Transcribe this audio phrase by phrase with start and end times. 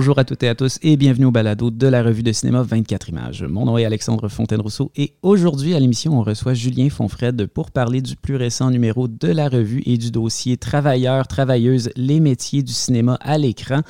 [0.00, 2.62] Bonjour à toutes et à tous et bienvenue au balado de la revue de cinéma
[2.62, 3.42] 24 images.
[3.42, 8.00] Mon nom est Alexandre Fontaine-Rousseau et aujourd'hui à l'émission, on reçoit Julien Fonfred pour parler
[8.00, 12.72] du plus récent numéro de la revue et du dossier Travailleurs, travailleuses, les métiers du
[12.72, 13.82] cinéma à l'écran.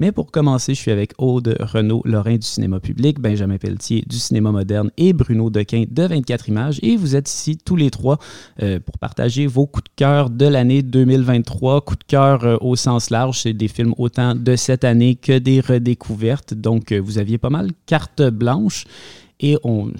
[0.00, 4.16] Mais pour commencer, je suis avec Aude Renaud Lorrain du cinéma public, Benjamin Pelletier du
[4.16, 6.78] cinéma moderne et Bruno Dequin de 24 images.
[6.80, 8.18] Et vous êtes ici tous les trois
[8.62, 11.82] euh, pour partager vos coups de cœur de l'année 2023.
[11.82, 15.36] Coups de cœur euh, au sens large, c'est des films autant de cette année que
[15.36, 16.54] des redécouvertes.
[16.54, 18.86] Donc, euh, vous aviez pas mal carte blanche
[19.40, 19.90] et on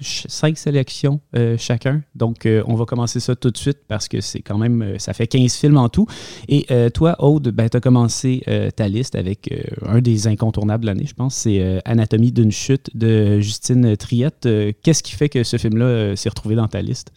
[0.00, 2.02] cinq sélections euh, chacun.
[2.14, 4.98] Donc, euh, on va commencer ça tout de suite parce que c'est quand même, euh,
[4.98, 6.06] ça fait 15 films en tout.
[6.48, 8.42] Et toi, Aude, ben, tu as commencé
[8.76, 9.52] ta liste avec
[9.86, 14.48] un des incontournables de l'année, je pense, c'est Anatomie d'une chute de Justine Triette.
[14.82, 17.12] Qu'est-ce qui fait que ce film-là s'est retrouvé dans ta liste?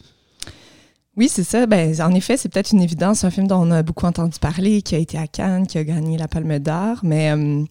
[1.18, 1.66] Oui, c'est ça.
[1.66, 3.24] Ben, en effet, c'est peut-être une évidence.
[3.24, 5.82] un film dont on a beaucoup entendu parler, qui a été à Cannes, qui a
[5.82, 7.00] gagné la Palme d'Or.
[7.02, 7.64] Mais euh,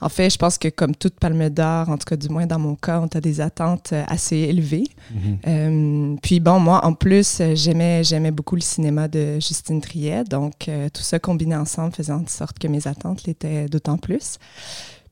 [0.00, 2.58] en fait, je pense que comme toute Palme d'Or, en tout cas du moins dans
[2.58, 4.88] mon cas, on a des attentes euh, assez élevées.
[5.14, 5.36] Mm-hmm.
[5.46, 10.24] Euh, puis bon, moi, en plus, j'aimais, j'aimais beaucoup le cinéma de Justine Triet.
[10.24, 14.38] Donc, tout ça combiné ensemble faisait en sorte que mes attentes l'étaient d'autant plus.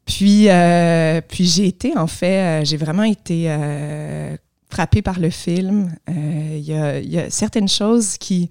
[0.07, 0.49] Puis,
[1.29, 3.49] puis j'ai été, en fait, j'ai vraiment été
[4.69, 5.95] frappée par le film.
[6.09, 8.51] Euh, il y, a certaines choses qui,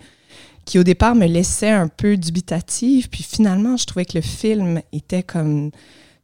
[0.65, 3.09] qui, au départ, me laissaient un peu dubitative.
[3.09, 5.71] Puis finalement, je trouvais que le film était comme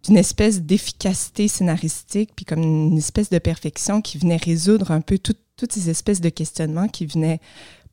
[0.05, 5.19] d'une espèce d'efficacité scénaristique, puis comme une espèce de perfection qui venait résoudre un peu
[5.19, 5.37] toutes
[5.71, 7.39] ces espèces de questionnements qui venaient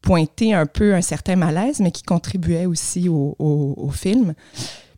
[0.00, 4.34] pointer un peu un certain malaise, mais qui contribuaient aussi au, au film.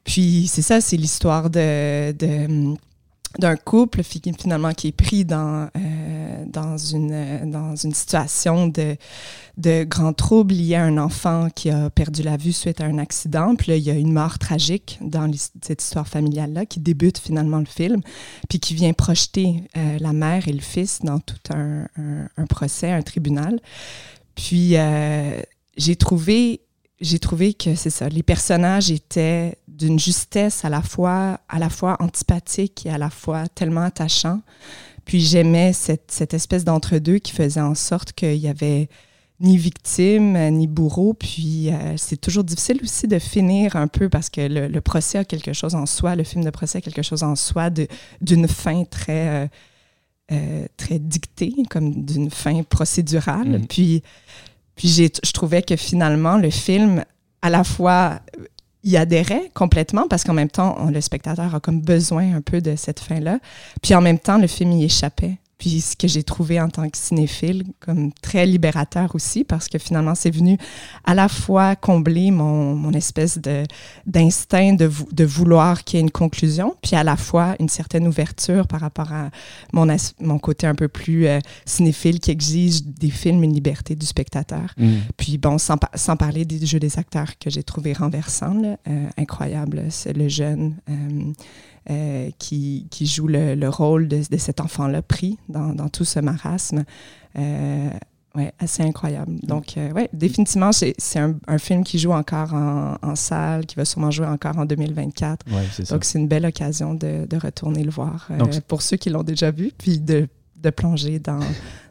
[0.04, 2.76] Puis c'est ça, c'est l'histoire de, de
[3.38, 8.96] d'un couple finalement qui est pris dans, euh, dans, une, dans une situation de,
[9.56, 12.98] de grand trouble lié à un enfant qui a perdu la vue suite à un
[12.98, 13.54] accident.
[13.54, 15.30] Puis là, il y a une mort tragique dans
[15.62, 18.00] cette histoire familiale-là qui débute finalement le film,
[18.48, 21.86] puis qui vient projeter euh, la mère et le fils dans tout un,
[22.36, 23.60] un, procès, un tribunal.
[24.34, 25.40] Puis euh,
[25.76, 26.62] j'ai trouvé
[27.00, 31.70] j'ai trouvé que c'est ça, les personnages étaient d'une justesse à la fois à la
[31.70, 34.40] fois antipathique et à la fois tellement attachant.
[35.04, 38.88] Puis j'aimais cette, cette, espèce d'entre-deux qui faisait en sorte qu'il y avait
[39.40, 41.14] ni victime ni bourreau.
[41.14, 45.24] Puis euh, c'est toujours difficile aussi de finir un peu parce que le, procès a
[45.24, 47.70] quelque chose en soi, le film de procès a quelque chose en soi
[48.20, 49.48] d'une fin très euh,
[50.32, 53.48] euh, très dictée, comme d'une fin procédurale.
[53.48, 53.66] Mm-hmm.
[53.66, 54.02] Puis
[54.80, 57.04] puis je trouvais que finalement, le film,
[57.42, 58.20] à la fois,
[58.84, 62.76] y adhérait complètement parce qu'en même temps, le spectateur a comme besoin un peu de
[62.76, 63.38] cette fin-là.
[63.82, 65.38] Puis en même temps, le film y échappait.
[65.60, 69.78] Puis ce que j'ai trouvé en tant que cinéphile comme très libérateur aussi, parce que
[69.78, 70.56] finalement, c'est venu
[71.04, 73.64] à la fois combler mon, mon espèce de,
[74.06, 78.08] d'instinct de, de vouloir qu'il y ait une conclusion, puis à la fois une certaine
[78.08, 79.28] ouverture par rapport à
[79.74, 79.86] mon,
[80.20, 84.72] mon côté un peu plus euh, cinéphile qui exige des films une liberté du spectateur.
[84.78, 84.94] Mm.
[85.18, 89.06] Puis bon, sans, sans, parler des jeux des acteurs que j'ai trouvé renversants, là, euh,
[89.18, 90.76] incroyable, c'est le jeune.
[90.88, 91.32] Euh,
[91.88, 96.04] euh, qui, qui, joue le, le rôle de, de cet enfant-là pris dans, dans, tout
[96.04, 96.84] ce marasme.
[97.38, 97.90] Euh,
[98.34, 99.36] ouais, assez incroyable.
[99.42, 103.76] Donc, euh, ouais, définitivement, c'est un, un, film qui joue encore en, en, salle, qui
[103.76, 105.46] va sûrement jouer encore en 2024.
[105.50, 109.10] Ouais, Donc, c'est une belle occasion de, de, retourner le voir euh, pour ceux qui
[109.10, 111.40] l'ont déjà vu, puis de, de plonger dans,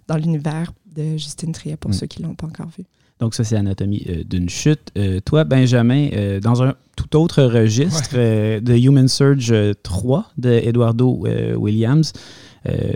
[0.07, 1.93] dans l'univers de Justine Triet pour mm.
[1.93, 2.85] ceux qui ne l'ont pas encore vu.
[3.19, 4.91] Donc, ça, c'est Anatomie euh, d'une chute.
[4.97, 9.53] Euh, toi, Benjamin, euh, dans un tout autre registre, de Human Surge
[9.83, 11.25] 3 de Eduardo
[11.55, 12.11] Williams,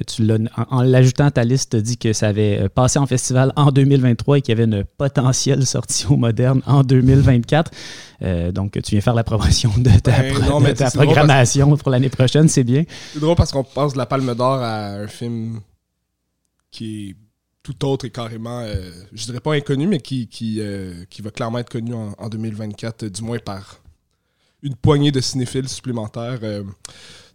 [0.07, 0.29] tu
[0.69, 4.39] en, l'ajoutant à ta liste, tu dit que ça avait passé en festival en 2023
[4.39, 7.71] et qu'il y avait une potentielle sortie au moderne en 2024.
[8.51, 12.65] donc, tu viens faire la promotion de ta, ben, ta programmation pour l'année prochaine, c'est
[12.65, 12.83] bien.
[13.13, 15.61] C'est drôle parce qu'on passe de la Palme d'Or à un film
[16.71, 17.22] qui est
[17.63, 21.31] tout autre est carrément, euh, je dirais pas inconnu, mais qui, qui, euh, qui va
[21.31, 23.79] clairement être connu en, 2024, du moins par
[24.61, 26.39] une poignée de cinéphiles supplémentaires.
[26.43, 26.63] Euh.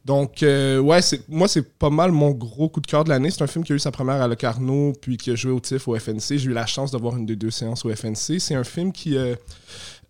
[0.04, 3.30] donc, ouais, moi, c'est pas mal mon gros coup de cœur de l'année.
[3.30, 5.60] C'est un film qui a eu sa première à Locarno, puis qui a joué au
[5.60, 6.36] TIFF au FNC.
[6.36, 8.38] J'ai eu la chance de voir une des deux séances au FNC.
[8.38, 9.16] C'est un film qui.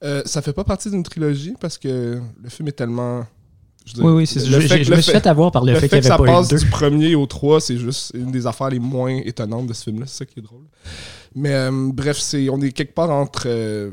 [0.03, 3.25] ça fait pas partie d'une trilogie parce que le film est tellement
[3.99, 6.19] oui, oui, c'est je, je, me suis fait avoir par le, fait, qu'il avait ça
[6.19, 9.85] passe du premier au 3, c'est juste une des affaires les moins étonnantes de ce
[9.85, 10.07] film-là.
[10.07, 10.65] C'est ça qui est drôle.
[11.35, 13.91] Mais euh, bref, c'est on est quelque part entre euh,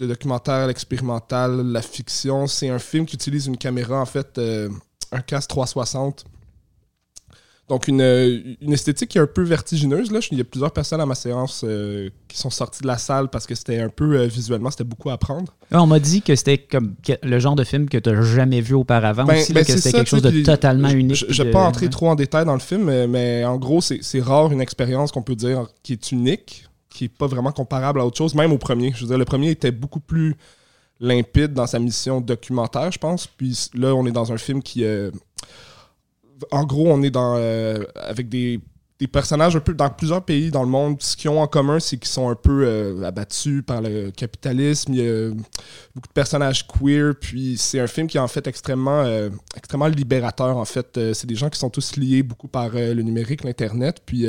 [0.00, 2.46] le documentaire, l'expérimental, la fiction.
[2.46, 4.68] C'est un film qui utilise une caméra, en fait, euh,
[5.12, 6.24] un casque 360
[7.68, 10.10] Donc, une, une, esthétique qui est un peu vertigineuse.
[10.10, 10.20] Là.
[10.30, 11.64] Il y a plusieurs personnes à ma séance
[12.28, 15.16] qui sont sorties de la salle parce que c'était un peu visuellement, c'était beaucoup à
[15.16, 15.54] prendre.
[15.70, 18.60] Ah, on m'a dit que c'était comme le genre de film que tu n'as jamais
[18.60, 21.24] vu auparavant ben, aussi, ben, que c'était quelque chose de totalement unique.
[21.28, 23.80] Je ne vais pas entrer trop en détail dans le film, mais, mais en gros,
[23.80, 28.00] c'est rare une expérience qu'on peut dire qui est unique, qui n'est pas vraiment comparable
[28.00, 28.92] à autre chose, même au premier.
[28.94, 30.36] Je veux dire, le premier était beaucoup plus
[31.00, 33.26] limpide dans sa mission documentaire, je pense.
[33.26, 34.84] Puis là, on est dans un film qui.
[34.84, 35.10] Euh,
[36.50, 38.60] en gros, on est dans euh, avec des,
[39.12, 41.02] personnages un peu dans plusieurs pays dans le monde.
[41.02, 44.94] Ce qu'ils ont en commun, c'est qu'ils sont un peu euh, abattus par le capitalisme.
[44.94, 45.28] Il y a
[45.94, 47.14] beaucoup de personnages queer.
[47.20, 49.04] Puis c'est un film qui est en fait extrêmement,
[49.54, 50.56] extrêmement libérateur.
[50.56, 54.00] En fait, c'est des gens qui sont tous liés beaucoup par le numérique, l'internet.
[54.06, 54.26] Puis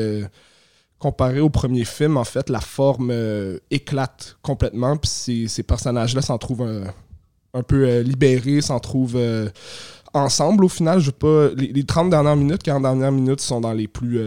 [1.00, 4.98] comparé au premier film, en fait, la forme euh, éclate complètement.
[4.98, 6.68] Puis ces, personnages-là s'en trouvent
[7.54, 9.50] un, peu euh, libérés, s'en trouvent euh,
[10.16, 11.00] ensemble au final.
[11.00, 14.20] Je pas, les, les, 30 dernières minutes, 40 dernières minutes sont dans les plus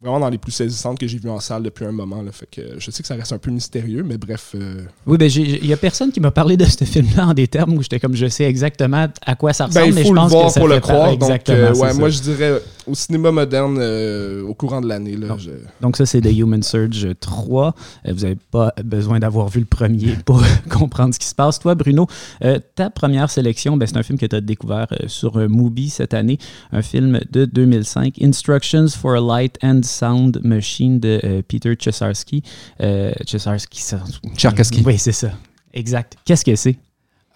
[0.00, 2.22] vraiment dans les plus saisissantes que j'ai vues en salle depuis un moment.
[2.22, 2.30] Là.
[2.32, 4.52] Fait que je sais que ça reste un peu mystérieux, mais bref.
[4.54, 7.48] Euh, oui, ben il y a personne qui m'a parlé de ce film-là en des
[7.48, 10.32] termes où j'étais comme je sais exactement à quoi ça ressemble, ben, mais je pense
[10.32, 11.16] le voir que pour le croire.
[11.16, 15.16] Donc, euh, ouais, moi je dirais au cinéma moderne euh, au courant de l'année.
[15.16, 15.40] Donc,
[15.80, 17.74] donc, ça, c'est The Human Surge 3.
[18.06, 21.58] vous n'avez pas besoin d'avoir vu le premier pour comprendre ce qui se passe.
[21.58, 22.06] Toi, Bruno,
[22.74, 26.38] ta première sélection, ben, c'est un film que tu as découvert sur Mubi cette année,
[26.72, 32.42] un film de 2005, Instructions for a Light and Sound Machine de euh, Peter Chesarski.
[32.80, 34.02] Euh, Chesarski, ça.
[34.84, 35.32] Oui, c'est ça.
[35.72, 36.16] Exact.
[36.24, 36.76] Qu'est-ce que c'est?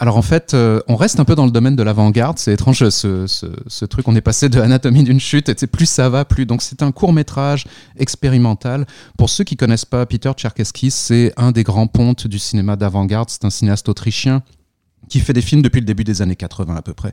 [0.03, 2.37] Alors en fait, euh, on reste un peu dans le domaine de l'avant-garde.
[2.37, 4.09] C'est étrange ce, truc.
[4.09, 5.49] On est passé de Anatomie d'une chute.
[5.49, 6.45] Et plus ça va, plus.
[6.45, 7.67] Donc c'est un court métrage
[7.97, 8.85] expérimental.
[9.17, 13.31] Pour ceux qui connaissent pas Peter Tcherkesky, c'est un des grands pontes du cinéma d'avant-garde.
[13.31, 14.43] C'est un cinéaste autrichien
[15.09, 17.13] qui fait des films depuis le début des années 80 à peu près.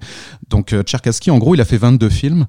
[0.50, 0.84] Donc euh,
[1.30, 2.48] en gros, il a fait 22 films.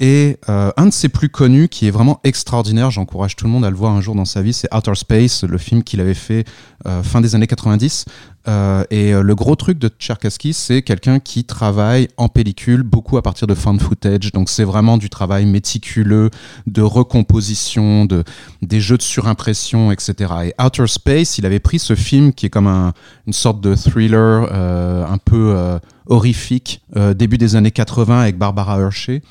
[0.00, 3.64] Et euh, un de ses plus connus, qui est vraiment extraordinaire, j'encourage tout le monde
[3.64, 6.12] à le voir un jour dans sa vie, c'est Outer Space, le film qu'il avait
[6.14, 6.44] fait
[6.86, 8.06] euh, fin des années 90.
[8.48, 13.22] Euh, et le gros truc de Tcherkassky, c'est quelqu'un qui travaille en pellicule beaucoup à
[13.22, 14.32] partir de found footage.
[14.32, 16.30] Donc c'est vraiment du travail méticuleux,
[16.66, 18.24] de recomposition, de,
[18.62, 20.32] des jeux de surimpression, etc.
[20.44, 22.92] Et Outer Space, il avait pris ce film qui est comme un,
[23.26, 29.22] une sorte de thriller un peu horrifique euh, début des années 80 avec Barbara Hershey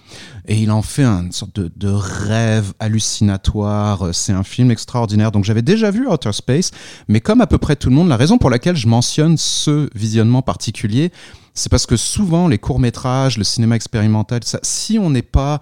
[0.47, 5.61] et il en fait une sorte de, rêve hallucinatoire c'est un film extraordinaire donc j'avais
[5.61, 6.71] déjà vu Outer Space
[7.07, 10.41] mais comme à peu près tout le monde la raison pour laquelle je ce visionnement
[10.41, 11.11] particulier
[11.53, 15.59] c'est parce que souvent les courts métrages le cinéma expérimental ça, si on n'est pas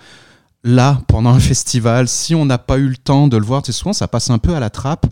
[0.63, 3.94] là pendant un festival, si on n'a pas eu le temps de le voir, souvent
[3.94, 5.06] ça passe un peu à la trappe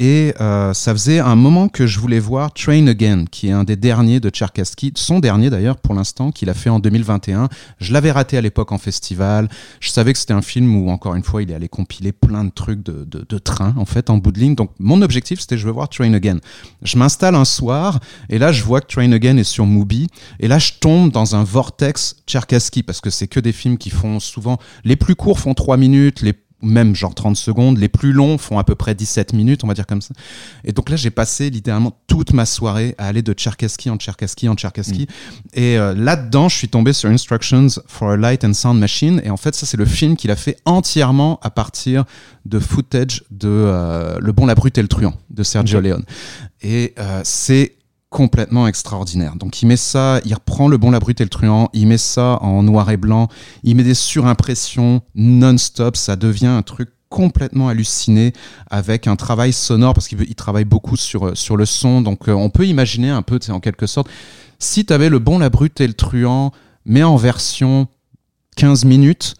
[0.00, 3.64] et euh, ça faisait un moment que je voulais voir Train Again, qui est un
[3.64, 7.50] des derniers de Tcherkassky, son dernier d'ailleurs pour l'instant, qu'il a fait en 2021.
[7.78, 9.50] Je l'avais raté à l'époque en festival.
[9.78, 12.50] Je savais que c'était un film où, encore une fois, il allait compiler plein de
[12.50, 14.54] trucs de, de, de train, en fait, en bout de ligne.
[14.54, 16.38] Donc mon objectif, c'était je veux voir Train Again.
[16.82, 18.00] Je m'installe un soir,
[18.30, 20.06] et là, je vois que Train Again est sur Mubi,
[20.38, 23.90] et là, je tombe dans un vortex Tcherkassky, parce que c'est que des films qui
[23.90, 24.56] font souvent...
[24.82, 26.32] Les plus courts font 3 minutes, les
[26.62, 27.78] même genre 30 secondes.
[27.78, 30.14] Les plus longs font à peu près 17 minutes, on va dire comme ça.
[30.64, 34.48] Et donc là, j'ai passé littéralement toute ma soirée à aller de Tcherkassky en Tcherkassky
[34.48, 35.02] en Tcherkassky.
[35.02, 35.58] Mm.
[35.58, 39.20] Et euh, là-dedans, je suis tombé sur Instructions for a Light and Sound Machine.
[39.24, 42.04] Et en fait, ça, c'est le film qu'il a fait entièrement à partir
[42.46, 46.04] de footage de euh, Le Bon, la Brute et le Truand de Sergio Leone.
[46.62, 47.76] Et euh, c'est
[48.10, 49.36] complètement extraordinaire.
[49.36, 51.98] Donc il met ça, il reprend le bon, la brute et le truand, il met
[51.98, 53.28] ça en noir et blanc,
[53.62, 58.32] il met des surimpressions non-stop, ça devient un truc complètement halluciné
[58.70, 62.02] avec un travail sonore parce qu'il travaille beaucoup sur, sur le son.
[62.02, 64.08] Donc euh, on peut imaginer un peu, en quelque sorte,
[64.58, 66.52] si tu avais le bon, la brute et le truand,
[66.84, 67.88] mais en version
[68.56, 69.34] 15 minutes,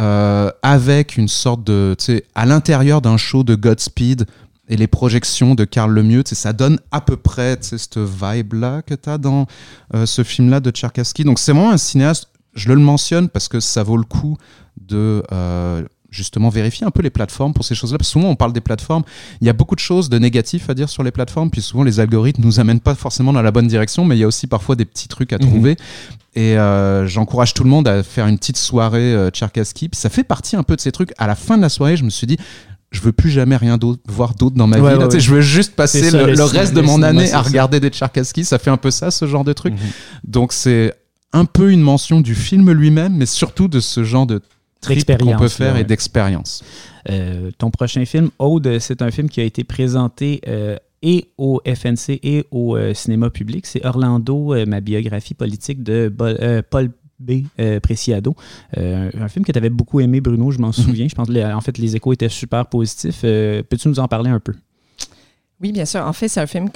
[0.00, 4.26] euh, avec une sorte de, tu sais, à l'intérieur d'un show de Godspeed
[4.68, 9.10] et les projections de Karl Lemieux, ça donne à peu près cette vibe-là que tu
[9.10, 9.46] as dans
[9.94, 11.24] euh, ce film-là de Tcherkassky.
[11.24, 14.36] Donc c'est vraiment un cinéaste, je le mentionne parce que ça vaut le coup
[14.80, 17.98] de euh, justement vérifier un peu les plateformes pour ces choses-là.
[17.98, 19.02] Parce que souvent on parle des plateformes,
[19.40, 21.82] il y a beaucoup de choses de négatifs à dire sur les plateformes, puis souvent
[21.82, 24.46] les algorithmes nous amènent pas forcément dans la bonne direction, mais il y a aussi
[24.46, 25.48] parfois des petits trucs à mhm.
[25.48, 25.76] trouver.
[26.34, 29.88] Et euh, j'encourage tout le monde à faire une petite soirée euh, Tcherkassky.
[29.88, 31.12] Puis ça fait partie un peu de ces trucs.
[31.18, 32.38] À la fin de la soirée, je me suis dit,
[32.92, 35.20] je veux plus jamais rien d'autre, voir d'autre dans ma vie.
[35.20, 38.44] Je veux juste passer le, reste de mon année à regarder des Tcharkaski.
[38.44, 39.74] Ça fait un peu ça, ce genre de truc.
[39.74, 39.80] Mhm.
[40.24, 40.94] Donc c'est
[41.32, 44.40] un peu une mention du film lui-même, mais surtout de ce genre de
[44.80, 46.62] trip qu'on peut faire et d'expérience.
[47.08, 51.60] Euh, ton prochain film, Aude, c'est un film qui a été présenté euh, et au
[51.66, 53.66] FNC et au euh, cinéma public.
[53.66, 56.12] C'est Orlando, ma biographie politique de
[56.70, 56.90] Paul
[57.22, 57.44] B.
[57.82, 58.34] Preciado.
[58.76, 60.72] un film que tu avais beaucoup aimé, Bruno, je m'en mhm.
[60.72, 61.08] souviens.
[61.08, 63.22] Je pense que en fait, les échos étaient super positifs.
[63.22, 64.54] Peux-tu nous en parler un peu?
[65.60, 66.00] Oui, bien sûr.
[66.00, 66.68] En fait, c'est un film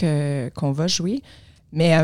[0.55, 1.23] qu'on va jouer.
[1.73, 1.95] Mais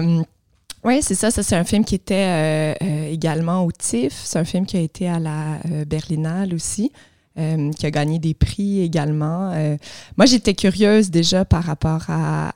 [0.84, 1.30] oui, c'est ça.
[1.30, 4.20] Ça, c'est un film qui était euh, euh, également au TIFF.
[4.24, 6.90] C'est un film qui a été à la euh, Berlinale aussi.
[7.34, 9.52] Qui a gagné des prix également.
[10.16, 12.52] moi, j'étais curieuse déjà par rapport à,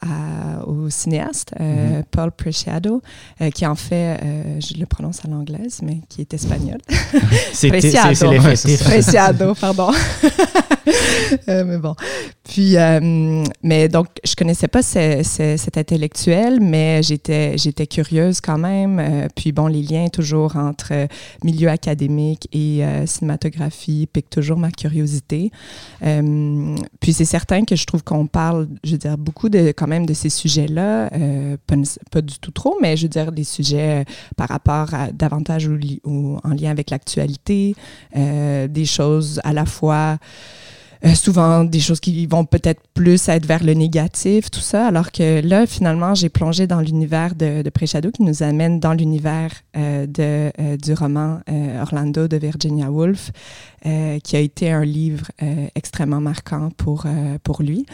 [0.66, 2.04] au cinéaste, mm-hmm.
[2.10, 3.02] Paul Preciado,
[3.54, 4.18] qui en fait,
[4.60, 6.78] je le prononce à l'anglaise, mais qui est espagnol.
[7.52, 8.30] C'est Preciado.
[8.84, 9.90] Preciado, pardon.
[11.48, 11.94] Euh, mais bon.
[12.44, 18.98] Puis, euh, mais donc, je connaissais pas cet intellectuel, mais j'étais, j'étais curieuse quand même.
[18.98, 21.08] Euh, puis, bon, les liens toujours entre
[21.42, 25.50] milieu académique et cinématographie piquent toujours curiosité.
[26.00, 30.06] puis, c'est certain que je trouve qu'on parle, je veux dire, beaucoup de, quand même
[30.06, 31.10] de ces sujets-là,
[31.66, 31.76] pas,
[32.10, 34.04] pas, du tout trop, mais je veux dire, des sujets
[34.36, 37.74] par rapport à davantage en lien avec l'actualité,
[38.14, 40.18] des choses à la fois
[41.04, 45.12] euh, souvent des choses qui vont peut-être plus être vers le négatif, tout ça, alors
[45.12, 49.50] que là, finalement, j'ai plongé dans l'univers de, de Prechado qui nous amène dans l'univers
[49.76, 51.40] euh, de, euh, du roman
[51.80, 53.30] Orlando de Virginia Woolf,
[54.24, 55.26] qui a été un livre
[55.76, 57.06] extrêmement marquant pour,
[57.44, 57.86] pour lui.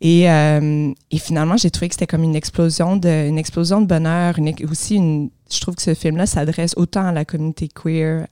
[0.00, 4.34] Et, et finalement, j'ai trouvé que c'était comme une explosion de, explosion de bonheur,
[4.68, 8.26] aussi une, je trouve que ce film-là s'adresse autant à la communauté queer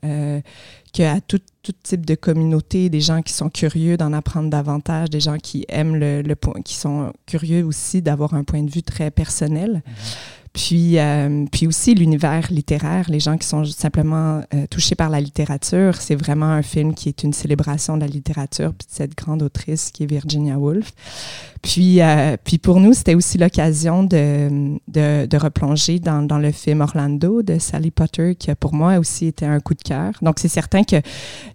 [0.96, 5.20] qu'à tout, tout, type de communauté, des gens qui sont curieux d'en apprendre davantage, des
[5.20, 6.34] gens qui aiment le, le
[6.64, 9.82] qui sont curieux aussi d'avoir un point de vue très personnel.
[9.86, 10.36] Mm-hmm.
[10.54, 15.20] Puis, euh, puis aussi l'univers littéraire, les gens qui sont simplement euh, touchés par la
[15.20, 19.14] littérature, c'est vraiment un film qui est une célébration de la littérature, puis de cette
[19.14, 20.92] grande autrice qui est Virginia Woolf.
[21.66, 26.52] Puis, euh, puis pour nous, c'était aussi l'occasion de, de, de, replonger dans, dans, le
[26.52, 30.12] film Orlando de Sally Potter, qui pour moi aussi été un coup de cœur.
[30.22, 30.96] Donc c'est certain que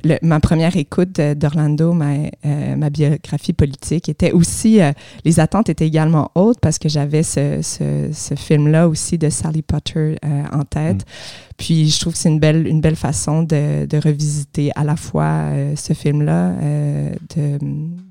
[0.03, 4.81] le, ma première écoute d'Orlando, ma, ma biographie politique, était aussi,
[5.23, 9.61] les attentes étaient également hautes parce que j'avais ce, ce, ce film-là aussi de Sally
[9.61, 11.05] Potter euh, en tête.
[11.05, 11.50] Mm.
[11.61, 14.95] Puis je trouve que c'est une belle, une belle façon de, de revisiter à la
[14.95, 17.59] fois euh, ce film-là euh, de,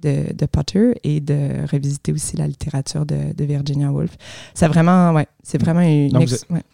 [0.00, 4.16] de, de, Potter et de revisiter aussi la littérature de, de Virginia Woolf.
[4.54, 6.10] C'est vraiment, ouais, c'est vraiment une.
[6.10, 6.28] Donc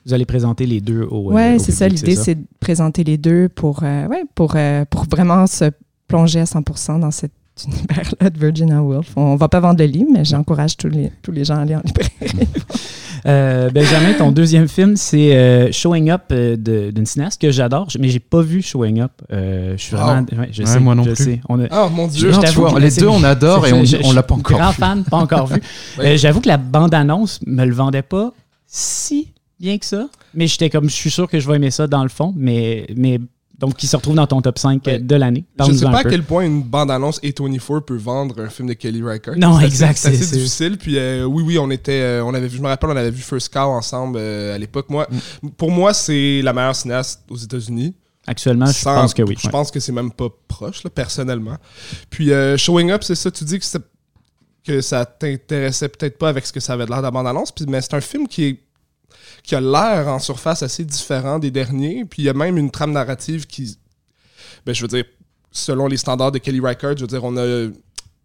[0.04, 1.33] vous, allez présenter les deux au.
[1.33, 1.88] Ouais, c'est ça.
[1.88, 4.54] L'idée, c'est de présenter les deux pour, ouais, pour,
[4.90, 5.71] pour vraiment se
[6.09, 7.11] plonger à 100% dans
[7.56, 9.12] cet univers-là de Virginia Woolf.
[9.16, 11.75] On va pas vendre le livre, mais j'encourage tous les, tous les gens à aller
[11.76, 12.48] en librairie.
[13.25, 16.56] Euh, Benjamin, ton deuxième film, c'est euh, Showing Up euh,
[16.92, 19.10] d'une cinéaste que j'adore, mais j'ai pas vu Showing Up.
[19.30, 20.25] je suis vraiment.
[20.52, 21.40] je sais, moi non plus.
[21.48, 22.30] Oh mon dieu,
[22.78, 25.60] les deux on adore et on, on l'a pas encore grand fan, pas encore vu.
[26.16, 28.32] J'avoue que la bande-annonce me le vendait pas
[28.68, 31.88] si bien que ça, mais j'étais comme, je suis sûr que je vais aimer ça
[31.88, 33.18] dans le fond, mais, mais
[33.58, 35.44] donc qui se retrouve dans ton top 5 de l'année.
[35.58, 38.75] Je ne sais pas à quel point une bande-annonce A24 peut vendre un film de
[38.75, 39.38] Kelly Reichardt.
[39.38, 39.96] Non, exact.
[39.96, 40.76] C'est assez difficile.
[40.78, 43.10] Puis euh, oui, oui, on était, euh, on avait vu, je me rappelle, on avait
[43.10, 44.90] vu First Cow ensemble euh, à l'époque.
[44.90, 45.06] Moi,
[45.42, 45.50] mm.
[45.50, 47.94] Pour moi, c'est la meilleure cinéaste aux États-Unis.
[48.26, 49.36] Actuellement, je pense que oui.
[49.42, 51.56] Je pense que c'est même pas proche, là, personnellement.
[52.10, 53.64] Puis Showing Up, c'est ça, tu dis que,
[54.64, 57.80] que ça t'intéressait peut-être pas avec ce que ça avait l'air de la bande-annonce, mais
[57.80, 58.65] c'est un film qui est
[59.46, 62.04] qui a l'air en surface assez différent des derniers.
[62.04, 63.78] Puis il y a même une trame narrative qui,
[64.66, 65.04] ben, je veux dire,
[65.52, 67.70] selon les standards de Kelly Reichardt, je veux dire, on a,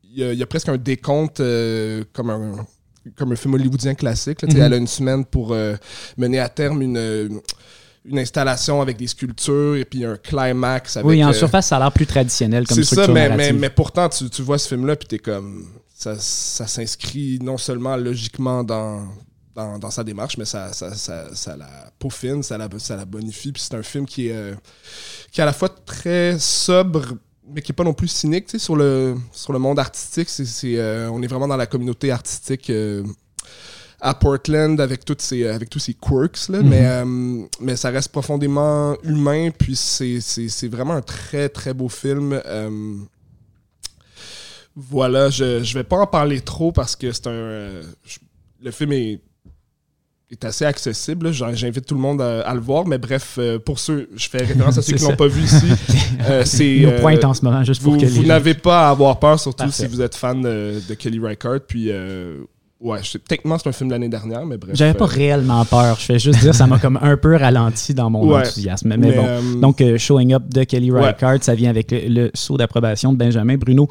[0.04, 2.66] il y a, presque un décompte euh, comme un
[3.16, 4.44] comme un film hollywoodien classique.
[4.44, 4.62] Mhm.
[4.62, 5.76] Elle a une semaine pour euh,
[6.18, 7.42] mener à terme une,
[8.06, 11.08] une installation avec des sculptures et puis un climax avec...
[11.08, 13.72] Oui, en euh, surface, ça a l'air plus traditionnel comme structure ça, mais, mais, mais,
[13.72, 15.68] pourtant, tu, tu vois ce film-là puis t'es comme...
[15.96, 19.08] Ça, ça s'inscrit non seulement logiquement dans,
[19.56, 23.52] dans, sa démarche, mais ça, ça, ça, la peaufine, ça la, ça la bonifie.
[23.52, 24.56] Puis c'est un film qui est, euh,
[25.32, 27.14] qui est à la fois très sobre,
[27.48, 30.30] mais qui n'est pas non plus cynique sur, le, sur le monde artistique.
[30.30, 33.04] C'est, euh, on est vraiment dans la communauté artistique euh,
[34.00, 37.48] à Portland avec, toutes ces, avec tous ces quirks, là, mais, mm-hmm.
[37.60, 39.50] mais ça reste profondément humain.
[39.52, 42.42] Puis c'est, c'est vraiment un très, très beau film.
[44.76, 47.82] voilà, je ne vais pas en parler trop parce que c'est un.
[48.64, 49.20] le film est
[50.32, 51.32] est assez accessible.
[51.32, 52.88] J'invite tout le monde à, le voir.
[52.88, 55.44] Mais bref, euh, pour ceux, je fais référence à ceux qui ne l'ont pas vu
[55.44, 55.68] ici.
[56.30, 58.92] Euh, c'est euh, pointe en ce moment, juste vous, pour que Vous n'avez pas à
[58.92, 61.62] avoir peur, surtout si vous êtes fan de, Kelly Reichardt.
[61.68, 61.90] Puis
[62.82, 64.72] Ouais, je sais- techniquement, c'est un film de l'année dernière, mais bref.
[64.76, 65.98] J'avais pas euh, réellement peur.
[66.00, 68.40] Je fais juste dire, ça m'a comme un peu ralenti dans mon Ouais.
[68.42, 68.90] enthousiasme.
[68.90, 69.24] Mais, mais, bon.
[69.26, 71.02] euh, Donc, euh, Showing Up de Kelly Ouais.
[71.02, 73.58] Reichardt, ça vient avec le, le saut d'approbation de Benjamin.
[73.58, 73.88] Bruno,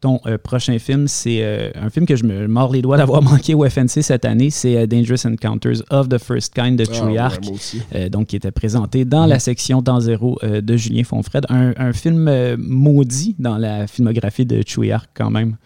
[0.00, 3.68] ton prochain film, c'est un film que je me mords les doigts d'avoir manqué au
[3.68, 4.48] FNC cette année.
[4.48, 7.04] C'est Dangerous Encounters of the First Kind de ah,
[7.42, 7.82] ouais, aussi.
[7.94, 11.44] Euh, donc qui était présenté dans la section Temps Zéro de Julien Fonfred.
[11.50, 15.56] Un, un film maudit dans la filmographie de Arc quand même.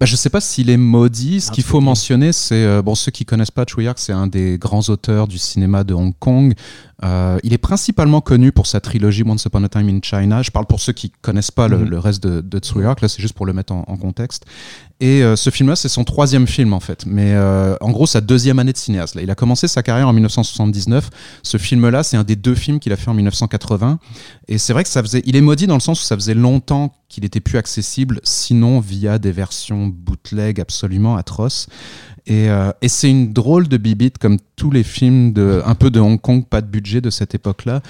[0.00, 1.40] Bah, je sais pas s'il est maudit.
[1.40, 4.58] Ce qu'il faut mentionner, c'est euh, bon ceux qui connaissent pas Ark, c'est un des
[4.58, 6.54] grands auteurs du cinéma de Hong Kong.
[7.02, 10.42] Euh, il est principalement connu pour sa trilogie Once Upon a Time in China.
[10.42, 11.88] Je parle pour ceux qui connaissent pas le, Mhm.
[11.88, 13.00] le reste de, de Tsui Hark.
[13.00, 14.44] Là, c'est juste pour le mettre en, en contexte.
[15.04, 18.22] Et euh, ce film-là, c'est son troisième film en fait, mais euh, en gros sa
[18.22, 19.18] deuxième année de cinéaste.
[19.20, 21.10] Il a commencé sa carrière en 1979.
[21.42, 23.98] Ce film-là, c'est un des deux films qu'il a fait en 1980.
[24.48, 26.32] Et c'est vrai que ça faisait, il est maudit dans le sens où ça faisait
[26.32, 31.66] longtemps qu'il était plus accessible, sinon via des versions bootleg absolument atroces.
[32.26, 35.90] Et, euh, et c'est une drôle de bibite comme tous les films de un peu
[35.90, 37.82] de Hong Kong, pas de budget de cette époque-là.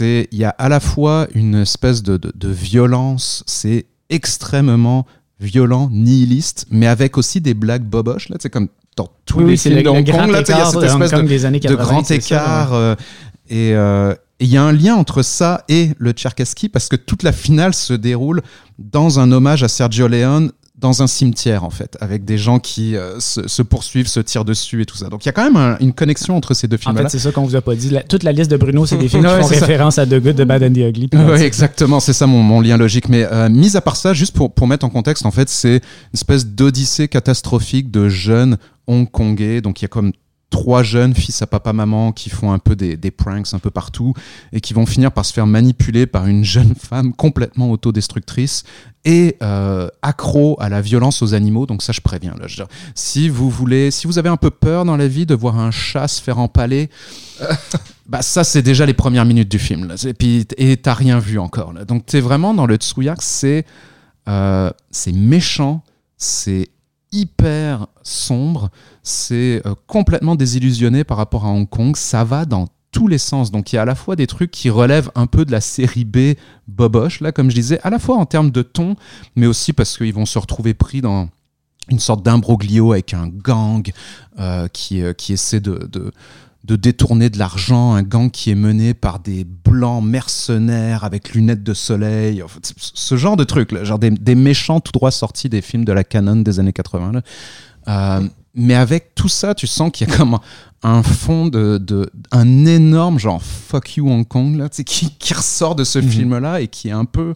[0.00, 5.04] Il y a à la fois une espèce de, de violence, c'est extrêmement
[5.40, 9.70] violent, nihiliste, mais avec aussi des blagues boboches là, c'est comme dans tous les c'est
[9.70, 11.58] films de Hong grand Kong il y a écart cette espèce de Kong des années
[11.60, 11.84] de 80.
[11.84, 12.74] grand ça, écart.
[12.74, 12.94] euh,
[13.48, 16.96] et euh, et il y a un lien entre ça et le Tcherkassky parce que
[16.96, 18.42] toute la finale se déroule
[18.78, 22.96] dans un hommage à Sergio Leone dans un cimetière en fait, avec des gens qui
[22.96, 25.08] euh, se, se poursuivent, se tirent dessus et tout ça.
[25.08, 27.02] Donc il y a quand même un- une connexion entre ces deux En films-là.
[27.04, 27.90] fait, c'est ça qu'on vous a pas dit.
[27.90, 29.60] La- toute la liste de Bruno, c'est des films Ouais, qui font ça.
[29.66, 31.04] référence à The Good, The Bad and The Ugly.
[31.12, 31.40] it.
[31.42, 33.08] exactement, c'est ça mon, mon lien logique.
[33.08, 35.76] Mais euh, mis à part ça, juste pour, pour mettre en contexte, en fait, c'est
[35.76, 35.80] une
[36.14, 38.56] espèce d'odyssée catastrophique de jeunes
[38.88, 39.60] hongkongais.
[39.60, 40.12] Donc il y a comme
[40.54, 43.72] trois jeunes, fils à papa, maman, qui font un peu des, des pranks un peu
[43.72, 44.14] partout
[44.52, 48.62] et qui vont finir par se faire manipuler par une jeune femme complètement autodestructrice
[49.04, 51.66] et euh, accro à la violence aux animaux.
[51.66, 52.34] Donc ça, je préviens.
[52.38, 55.08] Là, Je veux dire, si vous voulez, si vous avez un peu peur dans la
[55.08, 56.88] vie de voir un chat se faire empaler,
[58.06, 59.88] bah ça c'est déjà les premières minutes du film.
[59.88, 59.96] Là.
[60.06, 61.72] Et puis et t'as rien vu encore.
[61.72, 61.84] Là.
[61.84, 63.66] Donc t'es vraiment dans le Tsuyak, c'est
[64.28, 65.82] euh, c'est méchant,
[66.16, 66.68] c'est
[67.10, 68.70] hyper sombre,
[69.04, 71.94] c'est euh, complètement désillusionné par rapport à Hong Kong.
[71.96, 73.50] Ça va dans tous les sens.
[73.50, 75.60] Donc il y a à la fois des trucs qui relèvent un peu de la
[75.60, 76.36] série B
[76.68, 78.96] boboche, là, comme je disais, à la fois en termes de ton,
[79.36, 81.28] mais aussi parce qu'ils vont se retrouver pris dans
[81.90, 83.86] une sorte d'imbroglio avec un gang
[84.38, 85.90] euh, qui, euh, qui essaie de,
[86.64, 91.62] de, détourner de l'argent, un gang qui est mené par des blancs mercenaires avec lunettes
[91.62, 95.84] de soleil, ce genre de trucs, là, genre des, méchants tout droit sortis des films
[95.84, 97.12] de la canon des années 80.
[97.12, 97.22] là.
[97.88, 100.38] Euh, mais avec tout ça, tu sens qu'il y a comme
[100.82, 105.10] un, fond de, de un énorme genre fuck you Hong Kong là, tu sais, qui,
[105.18, 106.08] qui ressort de ce Mhm.
[106.10, 107.34] film-là et qui est un peu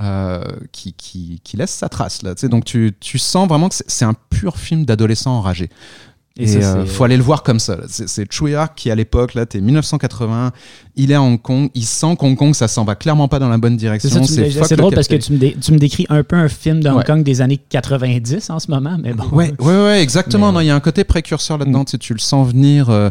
[0.00, 2.34] euh, qui, qui, qui laisse sa trace là.
[2.34, 2.48] tu sais.
[2.48, 5.70] Donc tu, tu sens vraiment que c'est- c'est un pur film d'adolescent enragé.
[6.40, 7.78] Et Et, ça, euh, faut aller le voir comme ça.
[7.88, 8.06] C'est-
[8.54, 10.52] Ark qui à l'époque là, t'es 1980,
[10.94, 13.48] il est à Hong Kong, il sent qu'Hong Kong ça s'en va clairement pas dans
[13.48, 14.22] la bonne direction.
[14.24, 16.80] c'est le drôle parce que tu me, dé- tu me décris un peu un film
[16.80, 17.04] de Hong Ouais.
[17.04, 19.24] Kong des années 90 en ce moment, mais bon.
[19.32, 20.48] Ouais, ouais, ouais, exactement.
[20.48, 21.82] Mais- Non, il y a un côté précurseur là-dedans.
[21.82, 21.98] Mm.
[21.98, 23.10] Tu le sens venir, euh,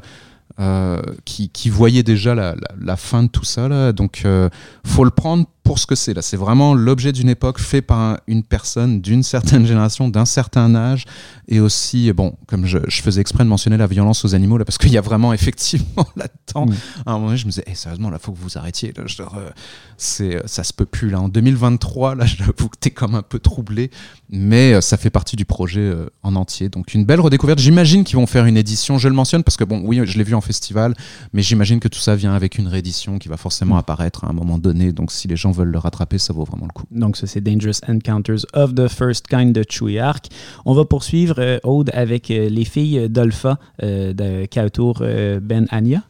[0.60, 3.68] euh, qui, qui voyait déjà la, la- la fin de tout ça.
[3.68, 3.92] Là.
[3.92, 4.50] Donc, euh,
[4.86, 6.14] faut le prendre pour ce que c'est.
[6.14, 10.24] Là, c'est vraiment l'objet d'une époque fait par un- une personne d'une certaine génération, d'un
[10.24, 11.04] certain âge,
[11.50, 14.64] et aussi, bon, comme je, je faisais exprès de mentionner la violence aux animaux là,
[14.64, 16.72] parce qu'il y a vraiment effectivement là-dedans.
[17.06, 18.94] À un moment donné, je me disais, Eh, sérieusement, là, faut que vous arrêtiez.
[18.96, 19.50] Là, je, euh,
[19.98, 21.20] c'est, ça se peut plus là.
[21.20, 23.92] En 2023, là, j'avoue que t'es comme un peu troublé
[24.30, 26.68] mais euh, ça fait partie du projet euh, en entier.
[26.70, 27.60] Donc une belle redécouverte.
[27.60, 28.98] J'imagine qu'ils vont faire une édition.
[28.98, 30.94] Je le mentionne parce que bon, oui, je l'ai vu en festival,
[31.34, 34.34] mais j'imagine que tout ça vient avec une réédition qui va forcément apparaître à un
[34.34, 34.92] moment donné.
[34.92, 36.86] Donc si les gens veulent le rattraper, ça vaut vraiment le coup.
[36.92, 40.28] Donc, ça, c'est Dangerous Encounters of the First Kind de Chewie Arc.
[40.66, 45.68] On va poursuivre, euh, Aude, avec euh, Les filles d'Olpha euh, de Kautour euh, Ben
[45.72, 46.04] Anya.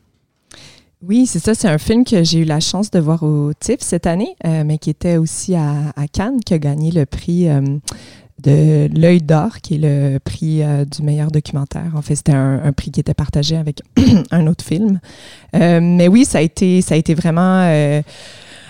[1.04, 1.54] Oui, c'est ça.
[1.54, 4.64] C'est un film que j'ai eu la chance de voir au TIFF cette année, euh,
[4.66, 7.62] mais qui était aussi à, à Cannes, qui a gagné le prix euh,
[8.44, 11.92] de l'œil d'or, qui est le prix euh, du meilleur documentaire.
[11.96, 13.82] En fait, c'était un, un prix qui était partagé avec
[14.32, 15.00] un autre film.
[15.56, 18.02] Euh, mais oui, ça a été, ça a été vraiment euh,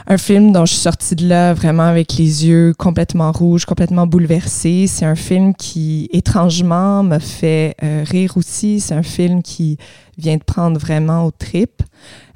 [0.10, 4.08] un film dont je suis sortie de là vraiment avec les yeux complètement rouges, complètement
[4.08, 4.88] bouleversés.
[4.88, 8.80] C'est un film qui, étrangement, me fait euh, rire aussi.
[8.80, 9.78] C'est un film qui
[10.18, 11.84] vient de prendre vraiment au trip.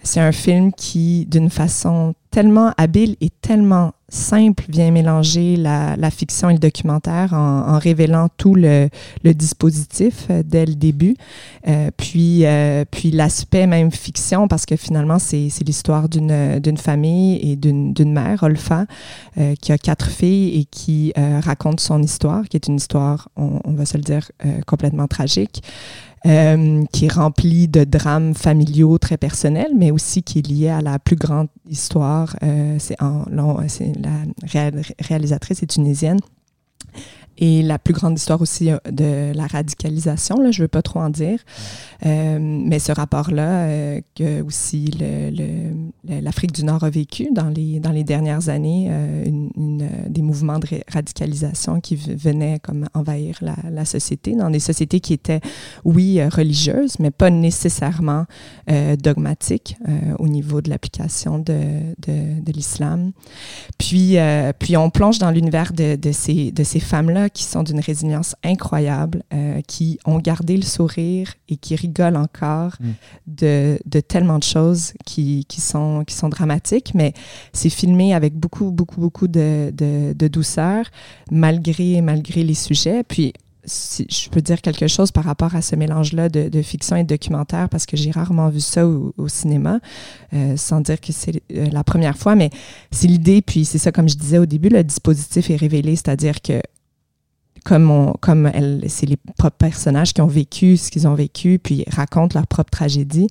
[0.03, 6.12] C'est un film qui, d'une façon tellement habile et tellement simple vient mélanger la, la
[6.12, 8.89] fiction et le documentaire en, révélant tout le,
[9.24, 11.15] dispositif euh, dès le début.
[11.67, 17.56] Euh, puis euh, puis l'aspect même fiction, parce que finalement, c'est l'histoire d'une famille et
[17.56, 18.86] d'une mère, Olfa,
[19.62, 23.74] qui a quatre filles et qui raconte son histoire, qui est une histoire, on, on
[23.74, 24.30] va se le dire,
[24.67, 25.62] complètement tragique.
[26.27, 30.81] Euh, qui est remplie de drames familiaux très personnels, mais aussi qui est liée à
[30.81, 32.36] la plus grande histoire.
[32.43, 34.12] Euh, c'est la
[34.45, 36.19] réal- réalisatrice est tunisienne.
[37.43, 40.84] Et la plus grande histoire aussi euh, de la radicalisation, là, je ne veux pas
[40.84, 41.39] trop en dire.
[42.06, 44.91] Euh, mais ce rapport-là, euh, que aussi
[46.08, 50.21] l'Afrique du Nord a vécu dans les, dans les dernières années, euh, une- une, des
[50.21, 55.41] mouvements de radicalisation qui venaient comme envahir la, la société, dans des sociétés qui étaient,
[55.84, 58.25] oui, religieuses, mais pas nécessairement
[58.99, 59.77] dogmatiques
[60.19, 61.56] au niveau de l'application de,
[62.06, 63.12] de, de l'islam.
[63.80, 64.17] Puis,
[64.60, 68.36] puis on plonge dans l'univers de, de ces, de ces femmes-là qui sont d'une résilience
[68.44, 72.91] incroyable, euh, qui ont gardé le sourire et qui rigolent encore Mm.
[73.28, 77.13] de, de tellement de choses qui, qui, sont, qui sont dramatiques, mais
[77.54, 80.86] c'est filmé avec beaucoup, beaucoup, beaucoup de, de, de douceur,
[81.32, 83.04] malgré, malgré les sujets.
[83.04, 86.96] Puis si je peux dire quelque chose par rapport à ce mélange-là de, de fiction
[86.96, 89.80] et de documentaire, parce que j'ai rarement vu ça au, au cinéma,
[90.34, 92.50] euh, sans dire que c'est euh, la première fois, mais
[92.89, 96.41] c'est l'idée, puis c'est ça, comme je disais au début, le dispositif est révélé, c'est-à-dire
[96.41, 96.62] que
[97.63, 101.60] comme, on, comme elle, c'est les propres personnages qui ont vécu ce qu'ils ont vécu,
[101.60, 103.28] puis racontent leur propre tragédie,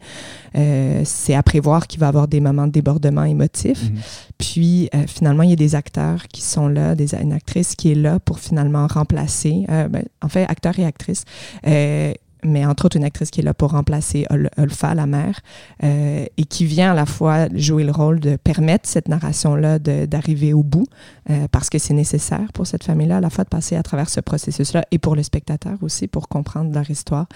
[0.56, 3.90] euh, c'est à prévoir qu'il va y avoir des moments de débordement émotif.
[3.90, 4.00] Mhm.
[4.38, 7.92] Puis euh, finalement, il y a des acteurs qui sont là, des, une actrice qui
[7.92, 11.24] est là pour finalement remplacer, euh, ben, en fait, acteurs et actrices,
[11.66, 12.12] euh,
[12.44, 15.40] mais entre autres une actrice qui est là pour remplacer Ol- Olfa, la mère,
[15.82, 20.52] euh, et qui vient à la fois jouer le rôle de permettre cette narration-là d'arriver
[20.52, 20.86] au bout,
[21.30, 24.08] euh, parce que c'est nécessaire pour cette famille-là, à la fois de passer à travers
[24.08, 27.26] ce processus-là, et pour le spectateur aussi, pour comprendre leur histoire.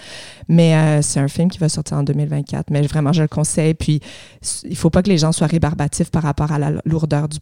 [0.47, 3.73] Mais euh, c'est un film qui va sortir en 2024, mais vraiment, je le conseille.
[3.73, 3.99] Puis,
[4.63, 7.37] il faut pas que les gens soient rébarbatifs par rapport à la lourdeur du,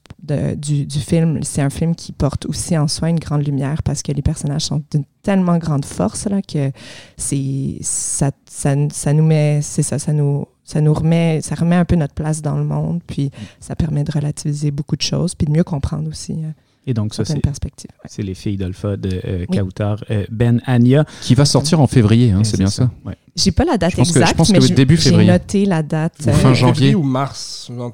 [0.58, 1.40] du, du film.
[1.44, 4.64] C'est un film qui porte aussi en soi une grande lumière parce que les personnages
[4.64, 6.72] sont d'une tellement grande force là, que
[7.18, 11.76] c'est ça, ça, ça nous met, c'est ça, ça nous, ça nous remet, ça remet
[11.78, 15.34] un peu notre place dans le monde, puis ça permet de relativiser beaucoup de choses,
[15.36, 16.50] puis de mieux comprendre aussi euh,
[16.86, 17.90] Et donc, ça, c'est perspectives.
[18.04, 18.10] Ouais.
[18.10, 19.58] c'est les filles d'Olpha de euh, Oui.
[19.58, 21.06] Kautar euh, Ben Ania.
[21.22, 22.92] Qui va sortir en février, hein, c'est bien ça.
[23.06, 23.16] Ouais.
[23.36, 25.32] J'ai pas la date Je que- je exacte, pense mais que je- début j'ai février.
[25.32, 26.14] noté la date.
[26.26, 26.94] Ou euh, fin janvier.
[26.96, 27.70] ou mars.
[27.76, 27.94] genre.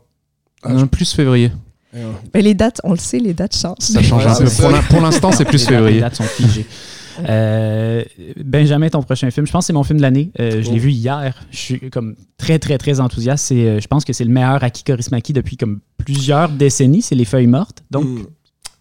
[0.63, 1.51] Ah, plus février.
[1.95, 3.77] euh, mais les dates, on le sait, les dates changent.
[3.79, 4.45] Ça change Ouais, un peu.
[4.47, 4.77] c'est Pour ça.
[4.77, 5.99] l'in- Pour l'instant, c'est plus dates- Les février.
[6.01, 6.65] dates sont figées.
[7.27, 8.03] Euh,
[8.43, 10.31] Benjamin, ton prochain film, je pense que c'est mon film de l'année.
[10.39, 11.35] Euh, je l'ai vu hier.
[11.51, 13.45] Je suis comme très, très, très enthousiaste.
[13.47, 17.01] C'est, euh, je pense que c'est le meilleur Aki Kaurismäki depuis comme plusieurs décennies.
[17.01, 17.83] C'est Les Feuilles Mortes.
[17.91, 18.25] Donc, hmm.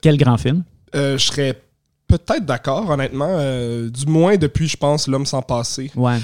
[0.01, 0.63] quel grand film?
[0.95, 1.61] Euh, je serais
[2.07, 3.39] peut-être d'accord, honnêtement.
[3.89, 5.91] du moins depuis, je pense, L'homme sans passé.
[5.97, 6.19] Ouais.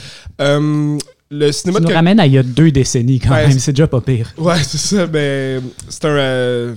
[1.31, 3.59] Le Tu cinéma nous de ramènes à il y a deux décennies quand Ouais, même.
[3.59, 4.33] c'est- déjà pas pire.
[4.38, 5.07] Ouais, c'est ça.
[5.07, 6.74] Mais c'est un, euh,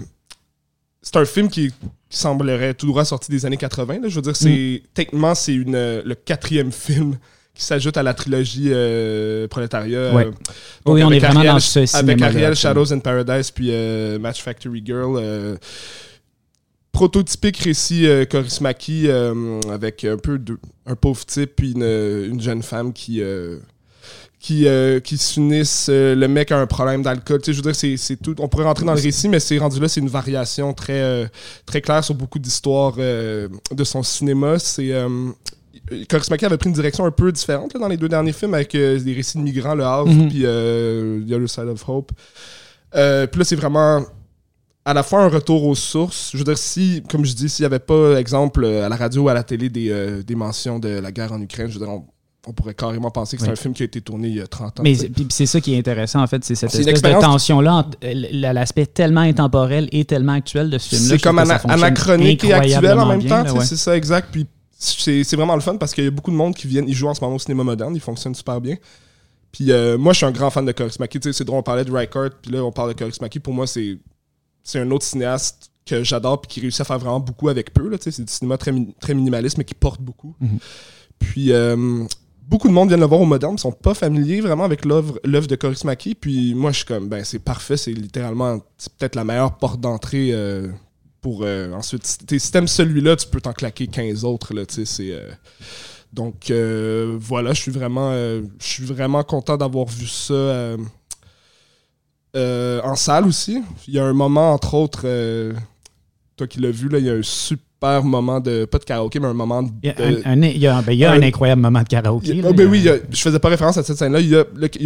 [1.02, 1.76] c'est un film qui, qui
[2.10, 4.00] semblerait tout droit sorti des années 80.
[4.02, 4.08] là.
[4.08, 7.17] Je veux dire, c'est techniquement c'est une euh, le quatrième film
[7.54, 10.13] qui s'ajoute à la trilogie euh, Prolétariat.
[10.13, 10.26] Ouais.
[10.26, 10.32] euh,
[10.86, 12.56] Oui, on est vraiment Ariel- dans ce Avec Ariel.
[12.56, 15.20] Shadows in Paradise, puis euh, Match Factory Girl.
[16.91, 22.93] prototypique récit euh, avec un peu de, un pauvre type puis une, une jeune femme
[22.93, 23.22] qui
[24.39, 25.88] qui, euh, qui s'unissent.
[25.89, 27.39] euh, le mec a un problème d'alcool.
[27.41, 28.36] Tu sais, je veux dire, c'est, c'est tout.
[28.39, 31.26] On pourrait rentrer dans le récit, mais c'est rendu là, c'est une variation très, euh,
[31.65, 33.50] très claire sur beaucoup d'histoires de
[33.84, 34.60] son cinéma.
[34.60, 34.91] C'est.
[36.10, 38.73] Kaurismäki avait pris une direction un peu différente là, dans les deux derniers films avec
[38.73, 40.28] des récits de migrants, Le Havre, Mhm.
[40.28, 42.12] puis euh, The Other Side of Hope.
[42.91, 44.06] Puis là, c'est vraiment
[44.84, 46.32] à la fois un retour aux sources.
[46.34, 49.23] Je veux dire, si, comme je dis, s'il n'y avait pas, exemple, à la radio
[49.23, 51.89] ou à la télé, des, des mentions de la guerre en Ukraine, je veux dire,
[51.93, 52.06] on,
[52.48, 53.54] on pourrait carrément penser que c'est Oui.
[53.54, 54.84] un film qui a été tourné il y a 30 ans.
[54.84, 54.96] Mais
[55.30, 59.22] c'est- ça qui est intéressant, en fait, c'est cette espèce de tension-là, l- l'aspect tellement
[59.22, 61.10] intemporel et tellement actuel de ce film-là.
[61.18, 63.58] C'est comme ana- anachronique et actuel en même bien, temps.
[63.58, 63.66] ouais.
[63.66, 64.30] C'est ça, exact.
[64.32, 64.46] Puis
[64.80, 67.08] c'est vraiment le fun parce qu'il y a beaucoup de monde qui viennent, ils jouent
[67.10, 68.76] en ce moment au cinéma moderne, ils fonctionnent super bien.
[69.52, 71.20] Puis euh, moi, je suis un grand fan de Kaurismäki.
[71.20, 73.40] Tu sais, C'est drôle, on parlait de Reichardt, puis là, on parle de Kaurismäki.
[73.40, 73.98] Pour moi, c'est
[74.76, 77.90] un autre cinéaste que j'adore puis qui réussit à faire vraiment beaucoup avec peu.
[77.98, 78.12] tu sais.
[78.12, 80.36] C'est du cinéma très, très minimaliste, mais qui porte beaucoup.
[80.42, 80.60] Mhm.
[81.18, 82.04] Puis euh,
[82.48, 85.56] beaucoup de monde viennent le voir au moderne, sont pas familiers vraiment avec l'œuvre de
[85.56, 86.16] Kaurismäki.
[86.16, 88.60] Puis moi, je suis comme, ben c'est parfait, c'est littéralement,
[88.98, 90.70] peut-être la meilleure porte d'entrée euh,
[91.22, 92.06] pour euh, ensuite.
[92.06, 95.12] Si t'aimes celui-là, tu peux t'en claquer 15 autres, là, c'est.
[95.12, 95.30] euh,
[96.14, 100.78] donc euh, voilà, je suis vraiment, je suis vraiment content d'avoir vu ça
[102.34, 103.62] en salle aussi.
[103.88, 105.02] Il y a un moment, entre autres,
[106.38, 107.67] toi qui l'as vu, là, il y a un super
[108.04, 108.66] moment de.
[108.66, 109.70] Pas de karaoké, mais un moment de.
[109.84, 109.96] Il y a,
[110.30, 112.30] un, un- il y a- ben, il y a un, un- incroyable moment de karaoké.
[112.30, 112.52] il là.
[112.52, 114.20] ben oui, il y a- je faisais pas référence à cette scène-là.
[114.20, 114.44] Il y, a,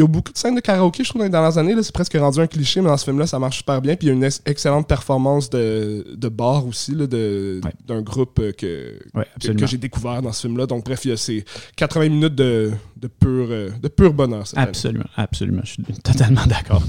[0.07, 1.75] beaucoup de scènes de karaoké, je trouve, dans les dernières années.
[1.81, 3.95] C'est presque rendu un cliché, mais dans ce film-là, ça marche super bien.
[3.95, 7.71] Puis il y a une ex- excellente performance de, de bar aussi, Ouais.
[7.87, 9.59] d'un groupe euh, que, Ouais, que, absolument.
[9.61, 10.65] que j'ai découvert dans ce film-là.
[10.65, 11.45] Donc, bref, il y a ces
[11.77, 14.43] 80 minutes de, de, pur, euh, de bonheur.
[14.55, 15.61] Absolument, absolument.
[15.63, 16.83] Je suis totalement d'accord.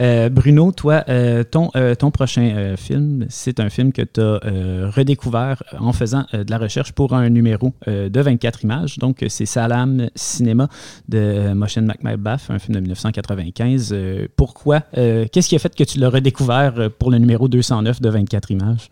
[0.00, 5.62] Euh, Bruno, toi, euh, ton, ton prochain film, c'est un film que tu as redécouvert
[5.78, 8.98] en faisant de la recherche pour un numéro de 24 images.
[8.98, 10.68] Donc, c'est Salam Cinéma
[11.08, 13.90] de Moshe McMabath, un film de 1995.
[13.92, 14.80] Euh, pourquoi?
[14.92, 18.90] Qu'est-ce qui a fait que tu l'as redécouvert pour le numéro 209 de 24 images?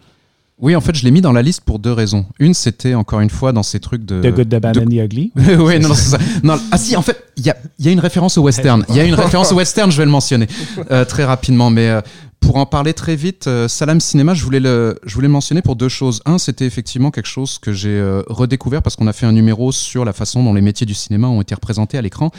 [0.61, 2.27] Oui, en fait, je l'ai mis dans la liste pour deux raisons.
[2.38, 4.21] Une, c'était encore une fois dans ces trucs de.
[4.23, 5.33] The Good, the Bad de- and the Ugly.
[5.37, 6.19] oui, non, non, c'est ça.
[6.45, 8.85] Non, ah si, en fait, il y a, y a une référence au western.
[8.88, 10.47] Il y a une référence au western, je vais le mentionner
[10.93, 11.71] euh, très rapidement.
[11.71, 12.01] Mais euh,
[12.44, 15.62] pour en parler très vite, euh, Salam Cinéma, je voulais, le, je voulais le mentionner
[15.62, 16.20] pour deux choses.
[16.26, 19.72] Un, c'était effectivement quelque chose que j'ai euh, redécouvert parce qu'on a fait un numéro
[19.72, 22.30] sur la façon dont les métiers du cinéma ont été représentés à l'écran.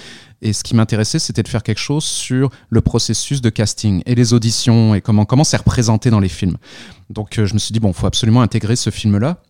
[0.43, 4.13] Et ce qui m'intéressait, c'était de faire quelque chose sur le processus de casting et
[4.13, 6.57] les auditions et comment comment c'est représenté dans les films.
[7.09, 9.41] Donc euh, je me suis dit, bon, il faut absolument intégrer ce film-là.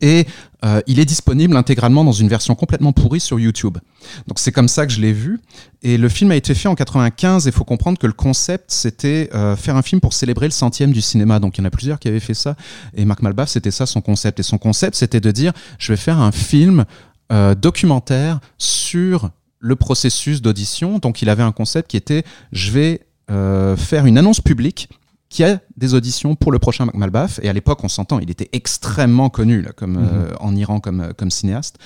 [0.00, 0.26] Et
[0.64, 3.78] euh, il est disponible intégralement dans une version complètement pourrie sur YouTube.
[4.26, 5.40] Donc c'est comme ça que je l'ai vu.
[5.82, 8.70] Et le film a été fait en 95 et il faut comprendre que le concept
[8.70, 11.38] c'était euh, faire un film pour célébrer le centième du cinéma.
[11.40, 12.56] Donc il y en a plusieurs qui avaient fait ça.
[12.94, 14.40] Et Marc Malbaf c'était ça son concept.
[14.40, 16.84] Et son concept c'était de dire je vais faire un film
[17.32, 20.98] euh, documentaire sur le processus d'audition.
[20.98, 24.88] Donc il avait un concept qui était je vais faire une annonce publique
[25.28, 27.40] qui a des auditions pour le prochain Mac Malbaf.
[27.42, 31.00] Et à l'époque, on s'entend, il était extrêmement connu là, comme, euh, en Iran comme,
[31.00, 31.78] euh, comme cinéaste.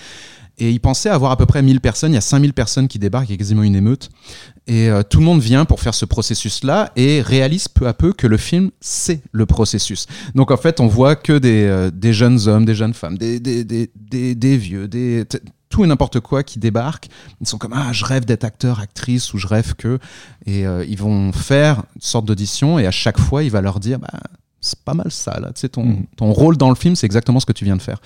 [0.60, 2.12] Et il pensait avoir à peu près 1000 personnes.
[2.12, 4.10] Il y a 5000 personnes qui débarquent, il y a quasiment une émeute.
[4.66, 8.12] Et euh, tout le monde vient pour faire ce processus-là et réalise peu à peu
[8.12, 10.06] que le film, c'est le processus.
[10.34, 13.40] Donc en fait, on voit que des, euh, des jeunes hommes, des jeunes femmes, des,
[13.40, 15.24] des, des, vieux, des,
[15.70, 17.08] tout et n'importe quoi qui débarquent.
[17.40, 19.98] Ils sont comme Ah, je rêve d'être acteur, actrice, ou je rêve que.
[20.44, 23.80] Et euh, ils vont faire une sorte d'audition et à chaque fois, il va leur
[23.80, 24.08] dire bah,
[24.60, 25.52] c'est pas mal ça, là.
[25.54, 26.04] Tu sais, ton, Mhm.
[26.16, 27.98] ton rôle dans le film, c'est exactement ce que tu viens de faire.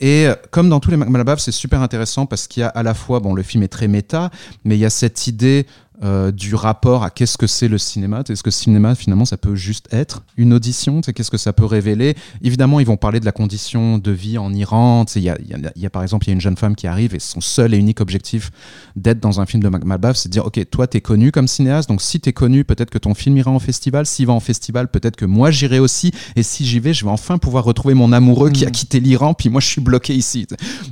[0.00, 2.68] Et euh, comme dans tous les Mac Malabaf, c'est super intéressant parce qu'il y a
[2.68, 4.30] à la fois, bon, le film est très méta,
[4.64, 5.66] mais il y a cette idée
[6.02, 8.22] euh, du rapport à qu'est-ce que c'est le cinéma.
[8.28, 11.00] Est-ce que le cinéma, finalement, ça peut juste être une audition?
[11.00, 12.16] Qu'est-ce que ça peut révéler?
[12.42, 15.04] Évidemment, ils vont parler de la condition de vie en Iran.
[15.14, 15.54] Il y a, y
[15.84, 17.78] y par exemple, il y a une jeune femme qui arrive et son seul et
[17.78, 18.50] unique objectif
[18.96, 21.46] d'être dans un film de Malbaf, c'est de dire, OK, toi, tu es connu comme
[21.46, 24.04] cinéaste, donc si tu es connu, peut-être que ton film ira en festival.
[24.06, 26.10] S'il va en festival, peut-être que moi, j'irai aussi.
[26.34, 29.34] Et si j'y vais, je vais enfin pouvoir retrouver mon amoureux qui a quitté l'Iran,
[29.34, 30.46] puis moi, je suis bloqué ici.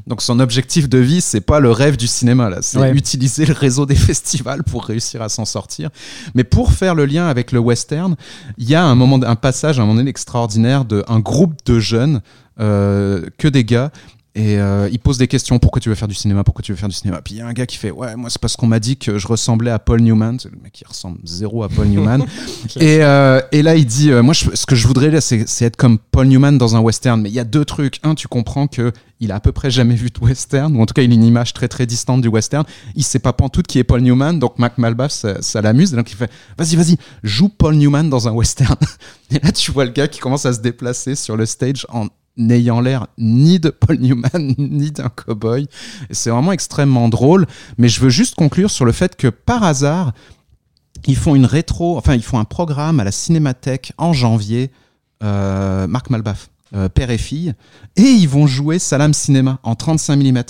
[0.06, 2.58] Donc son objectif de vie, c'est pas le rêve du cinéma, là.
[2.62, 2.92] C'est Ouais.
[2.92, 5.90] utiliser le réseau des festivals pour réussir à s'en sortir.
[6.34, 8.16] Mais pour faire le lien avec le western,
[8.58, 12.20] il y a un moment, un passage, un moment extraordinaire de un groupe de jeunes,
[12.60, 13.90] euh, que des gars.
[14.34, 15.58] Et euh, ils posent des questions.
[15.58, 16.42] Pourquoi tu veux faire du cinéma?
[16.42, 17.20] Pourquoi tu veux faire du cinéma?
[17.22, 18.96] Puis il y a un gars qui fait Ouais, moi c'est parce qu'on m'a dit
[18.96, 20.38] que je ressemblais à Paul Newman.
[20.40, 22.24] C'est le mec qui ressemble zéro à Paul Newman.
[22.80, 25.46] et, euh, et là il dit euh, Moi je- ce que je voudrais là, c'est
[25.46, 27.20] c'est être comme Paul Newman dans un western.
[27.20, 27.98] Mais il y a deux trucs.
[28.04, 28.90] Un, tu comprends que
[29.20, 31.14] il a à peu près jamais vu de western, ou en tout cas il a
[31.14, 32.64] une image très très distante du western.
[32.96, 35.92] Il sait pas pantoute qui est Paul Newman, donc Mac Malbaf ça, ça l'amuse.
[35.92, 38.76] Et donc il fait Vas-y, vas-y, joue Paul Newman dans un western.
[39.30, 42.06] Et là tu vois le gars qui commence à se déplacer sur le stage en
[42.36, 45.66] n'ayant l'air ni de Paul Newman ni d'un cowboy.
[46.10, 47.46] C'est vraiment extrêmement drôle.
[47.78, 50.12] Mais je veux juste conclure sur le fait que par hasard,
[51.06, 54.70] ils font une rétro, enfin ils font un programme à la Cinémathèque en janvier,
[55.22, 57.54] euh, Marc Malbaf, euh, père et fille,
[57.96, 60.42] et ils vont jouer Salam Cinéma en 35 mm.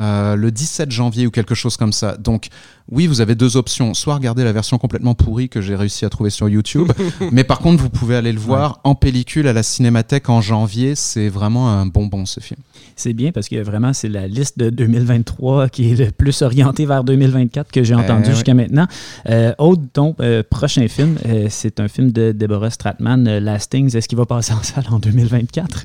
[0.00, 2.16] Euh, le 17 janvier ou quelque chose comme ça.
[2.16, 2.48] Donc
[2.90, 3.94] oui, vous avez deux options.
[3.94, 6.92] Soit regarder la version complètement pourrie que j'ai réussi à trouver sur YouTube,
[7.32, 10.94] mais par contre, vous pouvez aller le voir en pellicule à la Cinémathèque en janvier.
[10.94, 12.60] C'est vraiment un bonbon ce film.
[12.96, 16.86] C'est bien parce que vraiment, c'est la liste de 2023 qui est le plus orientée
[16.86, 18.34] vers 2024 que j'ai entendu ouais.
[18.34, 18.86] jusqu'à maintenant.
[19.28, 23.96] Euh, Aude, ton euh, prochain film, euh, c'est un film de Deborah Stratman, euh, Lastings.
[23.96, 25.84] Est-ce qu'il va passer en salle en 2024?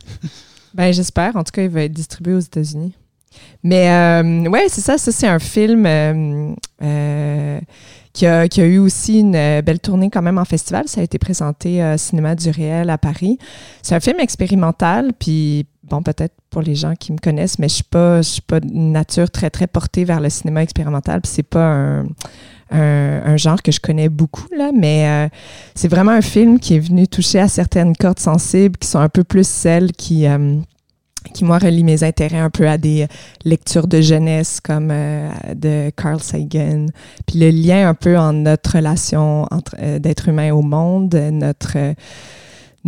[0.73, 1.35] Ben, j'espère.
[1.35, 2.93] En tout cas, il va être distribué aux États-Unis.
[3.63, 4.97] Mais euh, ouais, c'est ça.
[4.97, 7.59] Ça, c'est un film euh, euh,
[8.13, 10.87] qui, a, qui a eu aussi une euh, belle tournée quand même en festival.
[10.87, 13.37] Ça a été présenté au Cinéma du Réel à Paris.
[13.81, 17.75] C'est un film expérimental, puis bon, peut-être pour les gens qui me connaissent, mais je
[17.75, 21.31] suis pas, je suis pas d'une nature très, très portée vers le cinéma expérimental, puis
[21.31, 22.05] c'est pas un,
[22.71, 25.29] un, genre que je connais beaucoup, là, mais
[25.75, 29.09] c'est vraiment un film qui est venu toucher à certaines cordes sensibles qui sont un
[29.09, 30.25] peu plus celles qui...
[31.33, 33.07] qui, moi, relie mes intérêts un peu à des
[33.43, 36.87] lectures de jeunesse comme euh, de Carl Sagan.
[37.27, 41.31] Puis le lien un peu en notre relation entre euh, d'être humain au monde, euh,
[41.31, 41.93] notre, euh,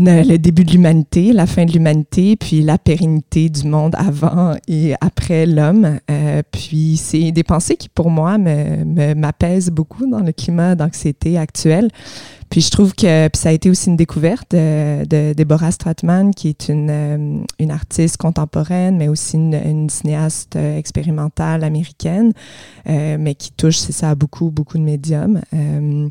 [0.05, 4.93] le début de l'humanité, la fin de l'humanité, puis la pérennité du monde avant et
[5.01, 5.99] après l'homme.
[6.09, 11.37] Euh, puis c'est des pensées qui, pour moi, m'apaisent me, beaucoup dans le climat d'anxiété
[11.37, 11.89] actuel.
[12.49, 16.67] Puis je trouve que ça a été aussi une découverte de, Deborah Stratman, qui est
[16.67, 22.33] une, euh, une artiste contemporaine, mais aussi une, cinéaste euh, expérimentale américaine,
[22.85, 25.41] mais qui touche, c'est ça, beaucoup, beaucoup de médiums.
[25.53, 26.09] Euh,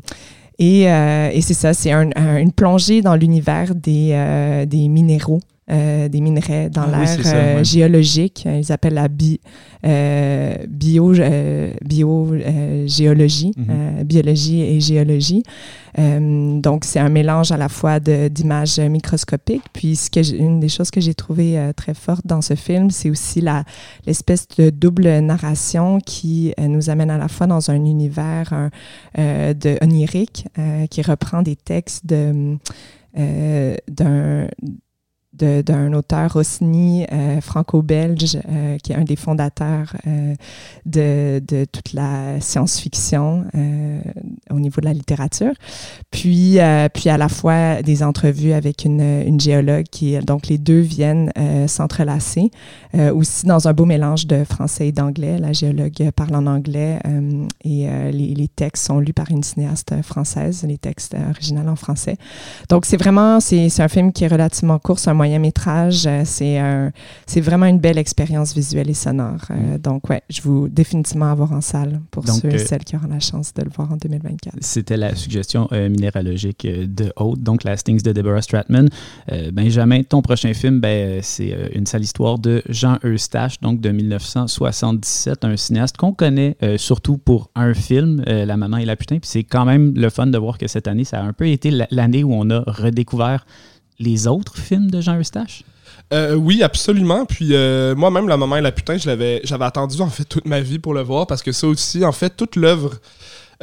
[0.61, 5.41] et c'est ça, c'est une plongée dans l'univers des, euh, minéraux.
[5.71, 8.45] Euh, des minerais dans ah l'ère géologique.
[8.45, 9.39] Ils appellent la bi,
[10.67, 11.13] bio,
[11.81, 12.35] bio
[12.85, 14.03] géologie, mhm.
[14.03, 15.43] biologie et géologie.
[15.99, 19.63] Euh, donc, c'est un mélange à la fois d'images microscopiques.
[19.73, 22.91] Puis, ce que une des choses que j'ai trouvé euh, très forte dans ce film,
[22.91, 23.43] c'est aussi
[24.05, 28.69] l'espèce de double narration qui euh, nous amène à la fois dans un univers
[29.17, 30.47] de onirique
[30.89, 32.57] qui reprend des textes de
[33.15, 34.47] d'un
[35.43, 40.35] d'un auteur Rossini euh, franco-belge, euh, qui est un des fondateurs euh,
[40.85, 43.45] de, de, toute la science-fiction
[44.49, 45.53] au niveau de la littérature.
[46.09, 46.57] Puis,
[46.93, 51.31] puis à la fois des entrevues avec une, une géologue qui, donc les deux viennent
[51.67, 52.51] s'entrelacer,
[53.13, 55.37] aussi dans un beau mélange de français et d'anglais.
[55.37, 56.99] La géologue parle en anglais
[57.63, 62.17] et les, textes sont lus par une cinéaste française, les textes originaux en français.
[62.69, 66.05] Donc c'est vraiment, c'est un film qui est relativement court, c'est un moyen métrage.
[66.07, 66.61] Euh, c'est
[67.25, 69.41] c'est vraiment une belle expérience visuelle et sonore.
[69.51, 69.77] Euh, mm.
[69.79, 73.07] donc, ouais, je vous définitivement avoir en salle pour ceux et euh, celles qui auront
[73.07, 74.55] la chance de le voir en 2024.
[74.61, 78.89] C'était la suggestion minéralogique de Haute, donc la Stings de Deborah Stratman.
[79.53, 85.45] Benjamin, ton prochain film, ben, c'est une sale histoire de Jean Eustache, donc de 1977,
[85.45, 89.19] un cinéaste qu'on connaît surtout pour un film, La maman et la putain.
[89.19, 91.47] Puis c'est quand même le fun de voir que cette année, ça a un peu
[91.47, 93.45] été l'année où on a redécouvert
[94.01, 95.63] les autres films de Jean Eustache?
[96.13, 97.25] Euh, oui, absolument.
[97.25, 100.79] Puis euh, moi-même, La Maman et la Putain, j'avais attendu en fait toute ma vie
[100.79, 102.95] pour le voir parce que ça aussi, en fait, toute l'œuvre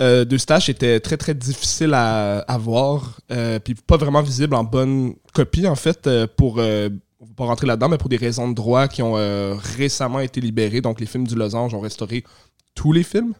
[0.00, 3.20] euh, d'Eustache était très très difficile à, voir,
[3.64, 6.60] puis pas vraiment visible en bonne copie en fait pour
[7.36, 9.14] pas rentrer là-dedans, mais pour des raisons de droit qui ont
[9.76, 10.80] récemment été libérées.
[10.80, 12.24] Donc les films du Losange ont restauré
[12.74, 13.34] tous les films.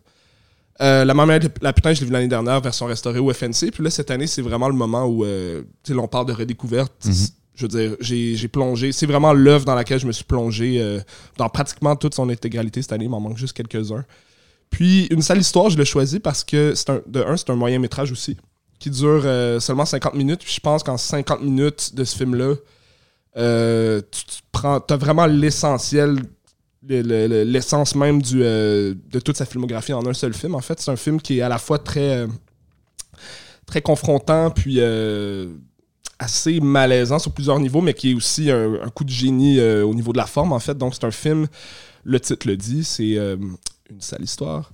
[0.81, 3.71] Euh, la maman la putain, je l'ai vu l'année dernière, version restaurée au FNC.
[3.73, 6.93] Puis là, cette année, c'est vraiment le moment où euh, on parle de redécouverte.
[7.05, 7.15] Mhm.
[7.57, 8.93] Je veux dire, j'ai plongé.
[8.93, 11.01] C'est vraiment l'œuvre dans laquelle je me suis plongé euh,
[11.37, 13.07] dans pratiquement toute son intégralité cette année.
[13.07, 14.05] Il m'en manque juste quelques-uns.
[14.71, 17.81] Puis, une sale histoire, je l'ai choisi parce que, un, de un, c'est un moyen
[17.81, 18.37] métrage aussi,
[18.79, 19.23] qui dure
[19.61, 20.41] seulement 50 minutes.
[20.45, 22.55] Puis je pense qu'en 50 minutes de ce film-là,
[23.35, 26.21] tu, tu as vraiment l'essentiel
[26.87, 30.55] l'essence même euh, de toute sa filmographie en un seul film.
[30.55, 32.27] En fait, c'est un film qui est à la fois très, euh,
[33.67, 35.49] très confrontant, puis euh,
[36.19, 40.13] assez malaisant sur plusieurs niveaux, mais qui est aussi un, coup de génie au niveau
[40.13, 40.77] de la forme, en fait.
[40.77, 41.47] Donc, c'est un film,
[42.05, 44.73] le titre le dit, c'est une sale histoire.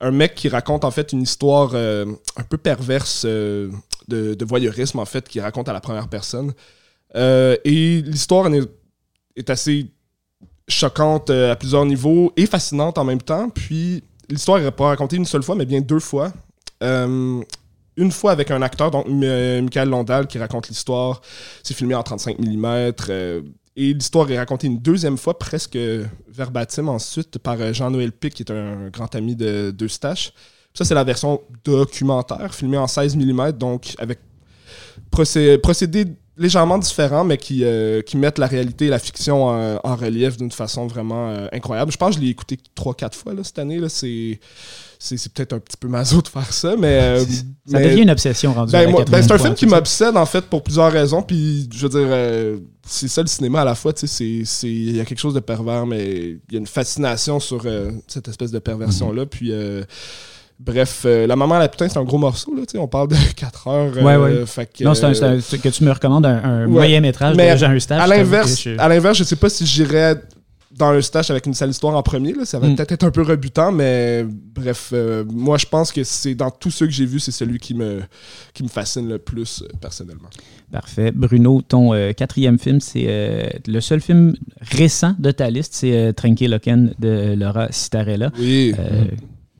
[0.00, 3.70] Un mec qui raconte, en fait, une histoire un peu perverse de,
[4.08, 6.54] de, voyeurisme, en fait, qui raconte à la première personne.
[7.14, 8.48] et l'histoire
[9.36, 9.90] est assez
[10.70, 13.50] choquante euh, à plusieurs niveaux et fascinante en même temps.
[13.50, 16.32] Puis l'histoire n'est pas racontée une seule fois, mais bien deux fois.
[16.82, 17.42] Euh,
[17.96, 21.20] une fois avec un acteur, donc Michael Londal, qui raconte l'histoire.
[21.62, 22.64] C'est filmé en 35 mm.
[23.08, 23.42] Euh,
[23.76, 25.78] et l'histoire est racontée une deuxième fois, presque
[26.28, 30.32] verbatim ensuite, par Jean-Noël Pic, qui est un grand ami de Eustache.
[30.74, 34.20] Ça, c'est la version documentaire, filmée en 16 mm, donc avec
[35.10, 36.06] procédé
[36.40, 39.44] légèrement différents, mais qui, euh, qui mettent la réalité et la fiction
[39.84, 41.92] en, relief d'une façon vraiment euh, incroyable.
[41.92, 43.78] Je pense que je l'ai écouté 3-4 fois là, cette année.
[43.78, 43.90] Là.
[43.90, 44.40] C'est,
[44.98, 46.98] c'est, peut-être un petit peu maso de faire ça, mais.
[47.10, 47.24] Euh,
[47.66, 48.72] ça devient une obsession rendue.
[48.72, 51.22] Ben, ben, c'est un film qui m'obsède en fait pour plusieurs raisons.
[51.22, 53.92] Puis je veux dire, c'est ça le cinéma à la fois.
[54.20, 57.64] Il y a quelque chose de pervers, mais il y a une fascination sur
[58.06, 59.26] cette espèce de perversion-là.
[59.26, 59.52] Puis
[60.60, 62.54] Bref, euh, La Maman à la putain, c'est un gros morceau.
[62.54, 63.96] Là, on parle de 4 heures.
[63.96, 64.30] Ouais, ouais.
[64.30, 68.00] Euh, non, c'est que tu me recommandes un, moyen métrage de Jean Eustache.
[68.00, 68.78] À l'inverse, je...
[68.78, 70.16] à l'inverse, je sais pas si j'irais
[70.76, 72.34] dans un stage avec une sale histoire en premier.
[72.34, 72.44] Là.
[72.44, 72.76] Ça va hmm.
[72.76, 76.70] peut-être être un peu rebutant, mais bref, euh, moi je pense que c'est dans tous
[76.70, 78.02] ceux que j'ai vus, c'est celui qui me,
[78.52, 80.28] qui me fascine le plus personnellement.
[80.70, 81.10] Parfait.
[81.10, 86.14] Bruno, ton quatrième film, c'est le seul film récent de ta liste, c'est
[86.48, 88.30] Loken de Laura Citarella.
[88.38, 88.74] Oui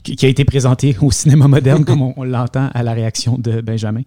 [0.03, 4.03] qui, a été présenté au cinéma moderne, comme on, l'entend à la réaction de Benjamin.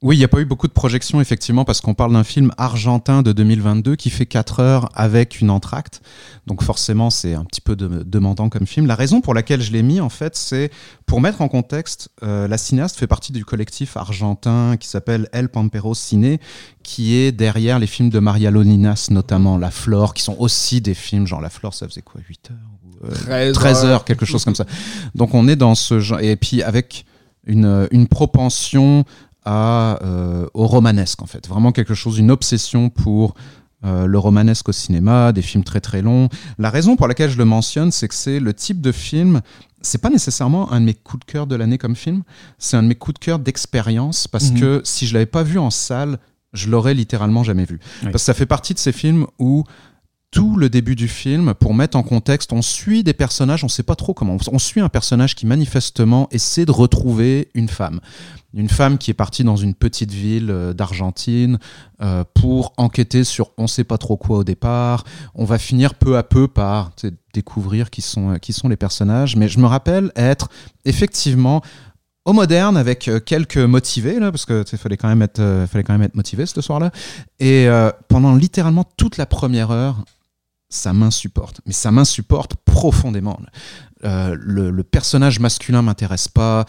[0.00, 2.52] Oui, il n'y a pas eu beaucoup de projections, effectivement, parce qu'on parle d'un film
[2.56, 6.02] argentin de 2022 qui fait 4 heures avec une entracte.
[6.46, 8.86] Donc forcément, c'est un petit peu de- demandant comme film.
[8.86, 10.70] La raison pour laquelle je l'ai mis, en fait, c'est
[11.06, 15.48] pour mettre en contexte, euh, la cinéaste fait partie du collectif argentin qui s'appelle El
[15.48, 16.38] Pampero Ciné,
[16.84, 20.94] qui est derrière les films de Maria Loninas, notamment La Flore, qui sont aussi des
[20.94, 22.78] films, genre La Flore, ça faisait quoi, 8 heures
[23.24, 24.64] 13 13 heures, quelque chose comme ça.
[25.14, 26.20] Donc on est dans ce genre.
[26.20, 27.04] Et puis avec
[27.46, 29.04] une, une propension
[29.44, 31.48] à, euh, au romanesque, en fait.
[31.48, 33.34] Vraiment quelque chose, une obsession pour
[33.84, 36.28] euh, le romanesque au cinéma, des films très très longs.
[36.58, 39.40] La raison pour laquelle je le mentionne, c'est que c'est le type de film.
[39.80, 42.22] C'est pas nécessairement un de mes coups de cœur de l'année comme film,
[42.58, 44.60] c'est un de mes coups de cœur d'expérience parce Mhm.
[44.60, 46.18] que si je l'avais pas vu en salle,
[46.52, 47.78] je l'aurais littéralement jamais vu.
[48.02, 48.10] Oui.
[48.10, 49.64] Parce que ça fait partie de ces films où
[50.30, 53.82] tout le début du film, pour mettre en contexte, on suit des personnages, on sait
[53.82, 54.36] pas trop comment.
[54.52, 58.00] On suit un personnage qui manifestement essaie de retrouver une femme.
[58.54, 61.58] Une femme qui est partie dans une petite ville euh, d'Argentine
[62.00, 65.04] euh, pour enquêter sur on sait pas trop quoi au départ.
[65.34, 66.92] On va finir peu à peu par
[67.34, 69.36] découvrir qui sont, euh, qui sont les personnages.
[69.36, 70.48] Mais je me rappelle être
[70.86, 71.62] effectivement
[72.24, 75.94] au moderne avec quelques motivés là parce que sais, fallait quand même être fallait quand
[75.94, 76.90] même être motivé ce soir-là
[77.40, 80.04] et euh, pendant littéralement toute la première heure
[80.68, 83.38] ça m'insupporte mais ça m'insupporte profondément.
[84.04, 86.66] Euh, le, le personnage masculin m'intéresse pas.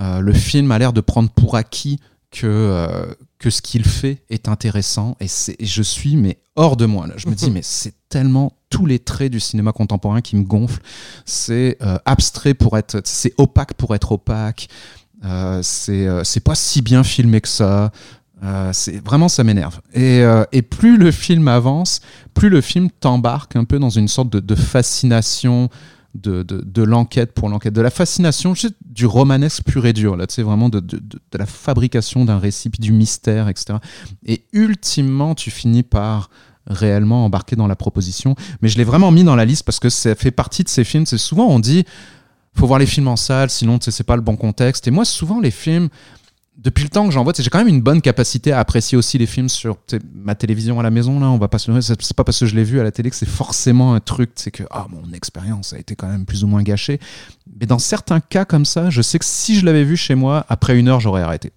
[0.00, 2.00] Euh, le film a l'air de prendre pour acquis
[2.30, 5.16] que euh, que ce qu'il fait est intéressant.
[5.20, 5.26] Et,
[5.58, 7.14] et je suis mais hors de moi là.
[7.16, 10.82] je me dis mais c'est tellement tous les traits du cinéma contemporain qui me gonflent.
[11.26, 14.68] C'est abstrait pour être c'est opaque pour être opaque.
[15.62, 17.92] C'est c'est pas si bien filmé que ça.
[18.42, 19.80] Euh, c'est vraiment ça m'énerve.
[19.94, 22.00] Et, euh, et plus le film avance,
[22.34, 25.68] plus le film t'embarque un peu dans une sorte de, fascination
[26.14, 30.68] de, l'enquête pour l'enquête, de la fascination du romanesque pur et dur, là, tu vraiment
[30.68, 30.82] de,
[31.32, 33.78] la fabrication d'un récit, du mystère, etc.
[34.26, 36.28] Et ultimement, tu finis par
[36.66, 38.34] réellement embarquer dans la proposition.
[38.60, 40.84] Mais je l'ai vraiment mis dans la liste parce que ça fait partie de ces
[40.84, 41.06] films.
[41.06, 41.84] C'est souvent on dit
[42.54, 44.86] faut voir les films en salle, sinon c'est pas le bon contexte.
[44.86, 45.88] Et moi, souvent les films,
[46.56, 49.18] depuis le temps que j'en vois, j'ai quand même une bonne capacité à apprécier aussi
[49.18, 49.78] les films sur
[50.14, 51.18] ma télévision à la maison.
[51.18, 53.10] Là, on va pas se c'est pas parce que je l'ai vu à la télé
[53.10, 56.44] que c'est forcément un truc, c'est que ah mon expérience a été quand même plus
[56.44, 57.00] ou moins gâchée.
[57.58, 60.44] Mais dans certains cas comme ça, je sais que si je l'avais vu chez moi,
[60.48, 61.52] après une heure, j'aurais arrêté.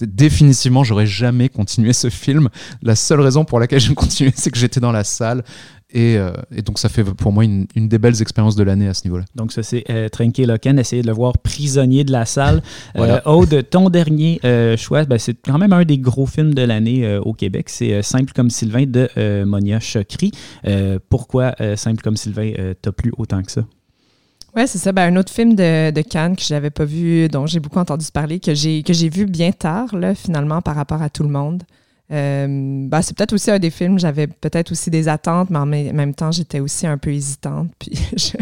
[0.00, 2.48] Définitivement, j'aurais jamais continué ce film.
[2.82, 5.44] La seule raison pour laquelle j'ai continué, c'est que j'étais dans la salle.
[5.92, 8.88] Et, euh, et donc, ça fait pour moi une, une des belles expériences de l'année
[8.88, 9.24] à ce niveau-là.
[9.34, 12.62] Donc, ça, c'est euh, Trinquer Locan, essayer de le voir prisonnier de la salle.
[12.94, 13.22] Voilà.
[13.26, 16.62] Euh, Aude, ton dernier euh, choix, ben, c'est quand même un des gros films de
[16.62, 17.68] l'année euh, au Québec.
[17.68, 20.32] C'est euh, Simple comme Sylvain de euh, Monia Chokri.
[20.66, 23.62] Euh, pourquoi euh, Simple comme Sylvain euh, t'a plu autant que ça?
[24.56, 24.92] Ouais, c'est ça.
[24.92, 27.78] Ben, un autre film de, de Cannes que je n'avais pas vu, dont j'ai beaucoup
[27.78, 31.22] entendu parler, que j'ai que j'ai vu bien tard, là, finalement, par rapport à tout
[31.22, 31.62] le monde.
[32.12, 32.46] Euh,
[32.88, 36.12] ben, c'est peut-être aussi un des films, j'avais peut-être aussi des attentes, mais en même
[36.12, 37.70] temps, j'étais aussi un peu hésitante.
[37.78, 38.36] Puis je,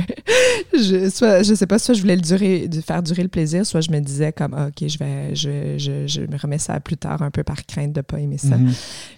[0.78, 3.82] je, soit, je sais pas, soit je voulais le durer, faire durer le plaisir, soit
[3.82, 6.96] je me disais comme, Ah, OK, je vais, je, je, je me remets ça plus
[6.96, 8.56] tard, un peu par crainte de ne pas aimer ça.
[8.56, 8.72] Mhm.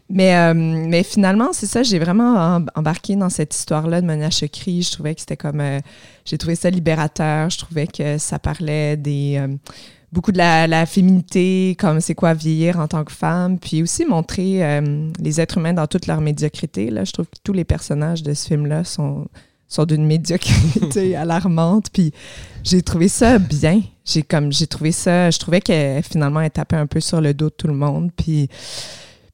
[0.09, 4.31] Mais, euh, mais finalement, c'est ça, j'ai vraiment em- embarqué dans cette histoire-là de Monia
[4.31, 4.83] Chokri.
[4.83, 5.61] Je trouvais que c'était comme.
[5.61, 5.79] euh,
[6.25, 7.51] j'ai trouvé ça libérateur.
[7.51, 9.41] Je trouvais que ça parlait des.
[10.13, 14.05] Beaucoup de la, la féminité, comme c'est quoi vieillir en tant que femme, puis aussi
[14.05, 16.91] montrer euh, les êtres humains dans toute leur médiocrité.
[16.91, 17.05] Là.
[17.05, 19.27] Je trouve que tous les personnages de ce film-là sont,
[19.69, 21.91] sont d'une médiocrité alarmante.
[21.93, 22.13] Puis
[22.65, 23.83] j'ai trouvé ça bien.
[24.05, 25.31] J'ai comme j'ai trouvé ça.
[25.31, 28.11] Je trouvais que finalement elle tapait un peu sur le dos de tout le monde.
[28.17, 28.49] Puis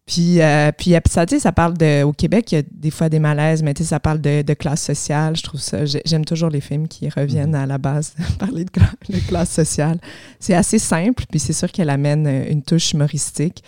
[0.07, 2.05] puis, euh, puis euh, ça, tu sais, ça parle de.
[2.05, 4.43] Au Québec, il y a des fois des malaises, mais tu sais, ça parle de,
[4.43, 5.37] de classe sociale.
[5.37, 5.85] Je trouve ça.
[5.85, 9.51] j'ai- J'aime toujours les films qui reviennent à la base, parler de, cla- de classe
[9.51, 9.99] sociale.
[10.39, 13.65] C'est assez simple, puis c'est sûr qu'elle amène euh, une touche humoristique.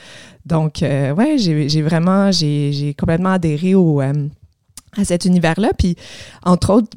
[0.47, 2.31] Donc, euh, ouais, j'ai vraiment.
[2.31, 4.13] J'ai j'ai complètement adhéré au, euh,
[4.97, 5.71] à cet univers-là.
[5.77, 5.97] Puis,
[6.45, 6.97] entre autres,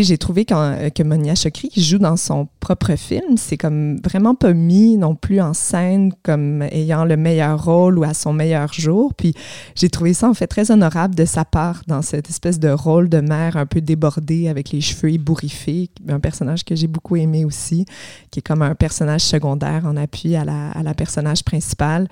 [0.00, 4.54] j'ai trouvé qu'en- que Monia Chokri, joue dans son propre film, c'est comme vraiment pas
[4.54, 9.12] mis non plus en scène comme ayant le meilleur rôle ou à son meilleur jour.
[9.14, 9.34] Puis
[9.74, 13.08] j'ai trouvé ça en fait très honorable de sa part dans cette espèce de rôle
[13.08, 17.44] de mère un peu débordée avec les cheveux ébouriffés, un personnage que j'ai beaucoup aimé
[17.44, 17.84] aussi,
[18.30, 22.08] qui est comme un personnage secondaire en appui à la, à la personnage principale.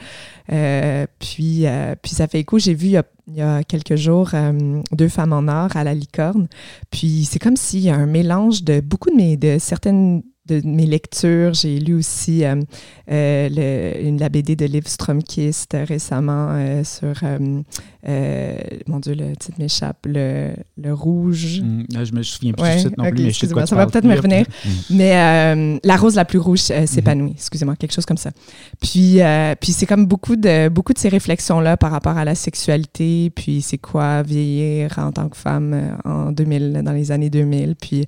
[0.53, 2.97] Euh, puis, euh, puis ça fait écho, j'ai vu
[3.33, 6.49] il y a quelques jours euh, Deux femmes en or à la licorne.
[6.91, 10.67] Puis c'est comme s'il y a un mélange de beaucoup de mes de certaines de
[10.67, 11.55] mes lectures.
[11.55, 12.57] J'ai lu aussi euh,
[13.11, 17.23] euh, le, une, la BD de Liv Stromkist récemment sur,
[18.87, 21.61] mon Dieu, le titre m'échappe, le, le, rouge.
[21.63, 23.77] Mm, je me souviens plus ouais, du titre non plus, mais je sais quoi Ça
[23.77, 24.47] va peut-être me revenir.
[24.65, 24.71] Mm.
[24.91, 28.31] Mais La rose la plus rouge s'épanouit, excusez-moi, quelque chose comme ça.
[28.81, 29.21] Puis,
[29.61, 33.63] puis c'est comme beaucoup de, beaucoup de ces réflexions-là par rapport à la sexualité, puis
[33.63, 38.07] c'est quoi vieillir en tant que femme en 2000, dans les années 2000, puis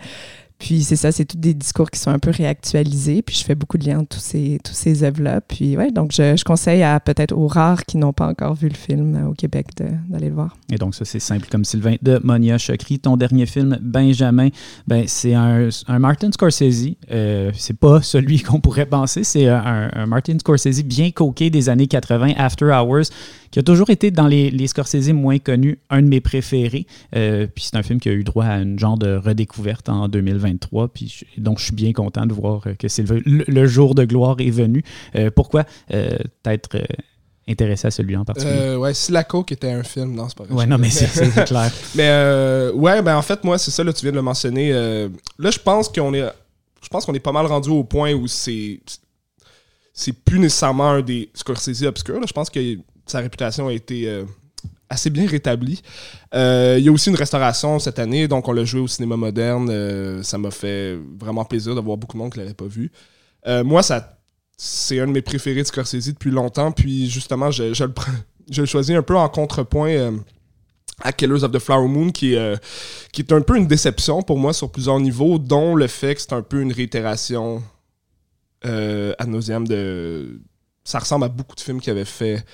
[0.62, 3.20] puis c'est ça, c'est tous des discours qui sont un peu réactualisés.
[3.22, 5.40] Puis je fais beaucoup de liens entre tous ces, tous ces œuvres-là.
[5.40, 8.68] Puis ouais, donc je, je conseille à peut-être aux rares qui n'ont pas encore vu
[8.68, 10.56] le film euh, au Québec d'aller le voir.
[10.70, 13.00] Et donc ça, c'est simple comme Sylvain de Monia Chokri.
[13.00, 14.50] Ton dernier film, Benjamin,
[14.86, 16.90] ben, c'est un, un, Martin Scorsese.
[17.10, 19.24] Euh, c'est pas celui qu'on pourrait penser.
[19.24, 23.10] C'est un, un, Martin Scorsese bien coqué des années 80, After Hours
[23.52, 26.86] qui a toujours été dans les, les Scorsese moins connus, un de mes préférés.
[27.14, 30.08] Euh, puis c'est un film qui a eu droit à une genre de redécouverte en
[30.08, 30.88] 2023.
[30.88, 34.50] Puis donc je suis bien content de voir que c'est le, jour de gloire est
[34.50, 34.82] venu.
[35.16, 36.82] Euh, pourquoi euh, être
[37.46, 38.74] intéressé à celui en particulier?
[38.74, 40.54] ouais, si la coke était un film, non, c'est pas vrai.
[40.54, 41.70] Ouais, non, mais c'est clair.
[41.94, 44.72] mais ouais, ben en fait, moi, c'est ça, là, tu viens de le mentionner.
[44.72, 46.24] là, je pense qu'on est.
[46.82, 48.80] Je pense qu'on est pas mal rendu au point où c'est.
[49.94, 52.26] C'est plus nécessairement un des Scorsese obscurs.
[52.26, 52.78] Je pense que
[53.12, 54.24] sa réputation a été euh,
[54.88, 55.82] assez bien rétablie.
[56.34, 59.16] Euh, il y a aussi une restauration cette année, donc on l'a joué au cinéma
[59.16, 59.68] moderne.
[59.70, 62.66] Euh, ça m'a fait vraiment plaisir de voir beaucoup de monde qui ne l'avait pas
[62.66, 62.90] vu.
[63.64, 64.18] moi, ça,
[64.56, 67.94] c'est un de mes préférés de Scorsese depuis longtemps, puis justement, je, le,
[68.50, 70.14] je choisis un peu en contrepoint
[71.00, 72.36] à Killers of the Flower Moon, qui
[73.12, 76.20] qui est un peu une déception pour moi sur plusieurs niveaux, dont le fait que
[76.20, 77.62] c'est un peu une réitération
[78.64, 79.30] euh, ad
[79.64, 80.40] de.
[80.84, 82.44] Ça ressemble à beaucoup de films qu'il avait fait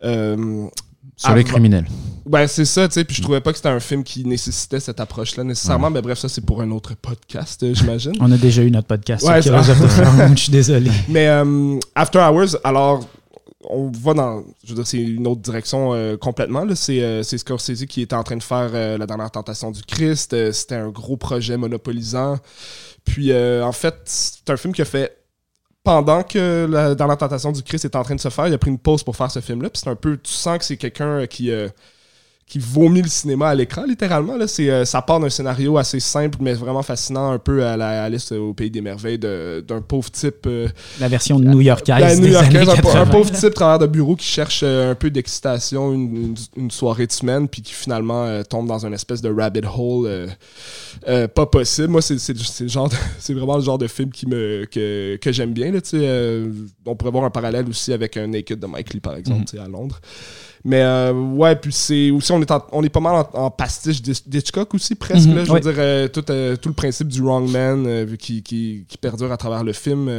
[0.00, 1.86] sur les criminels.
[2.28, 3.04] Ben, c'est ça, tu sais.
[3.04, 5.90] Puis je trouvais pas que c'était un film qui nécessitait cette approche-là nécessairement.
[5.90, 8.12] Mais bref, ça, c'est pour un autre podcast, euh, j'imagine.
[8.20, 10.90] On a déjà eu notre podcast ouais, sur Je suis désolé.
[11.08, 13.06] Mais euh, After Hours, alors,
[13.64, 14.44] on va dans.
[14.62, 16.64] Je veux dire, c'est une autre direction complètement.
[16.74, 20.52] C'est Scorsese qui était en train de faire La dernière tentation du Christ.
[20.52, 22.38] C'était un gros projet monopolisant.
[23.04, 25.17] Puis, en fait, c'est un film qui a fait
[25.88, 28.58] pendant que dans la tentation du Christ est en train de se faire, il a
[28.58, 29.70] pris une pause pour faire ce film-là.
[29.70, 31.70] Puis c'est un peu, tu sens que c'est quelqu'un qui, euh,
[32.48, 34.36] qui vomit le cinéma à l'écran, littéralement.
[34.36, 34.46] Là.
[34.60, 38.32] Euh, ça part d'un scénario assez simple, mais vraiment fascinant, un peu à la Alice
[38.32, 40.46] au Pays des Merveilles d'un pauvre type.
[40.46, 40.68] Euh,
[40.98, 42.18] la version new-yorkaise.
[42.18, 46.34] New un, un, pauvre type travers de bureau qui cherche euh, un peu d'excitation une,
[46.56, 50.28] une, soirée de semaine, puis qui finalement tombe dans une espèce de rabbit hole
[51.34, 51.88] pas possible.
[51.88, 55.70] Moi, c'est vraiment le genre de film qui me, que, que j'aime bien.
[55.70, 55.80] Là,
[56.86, 59.64] on pourrait voir un parallèle aussi avec un Naked de Mike Lee, par exemple, mm-hmm.
[59.64, 60.00] à Londres.
[60.64, 64.74] Mais euh, ouais, puis c'est aussi, on est, on est pas mal en, pastiche d'Hitchcock
[64.74, 65.28] aussi, presque.
[65.28, 68.84] Mhm, je veux dire, euh, tout, euh, tout, le principe du Wrong Man qui, qui,
[68.88, 70.10] qui, perdure à travers le film.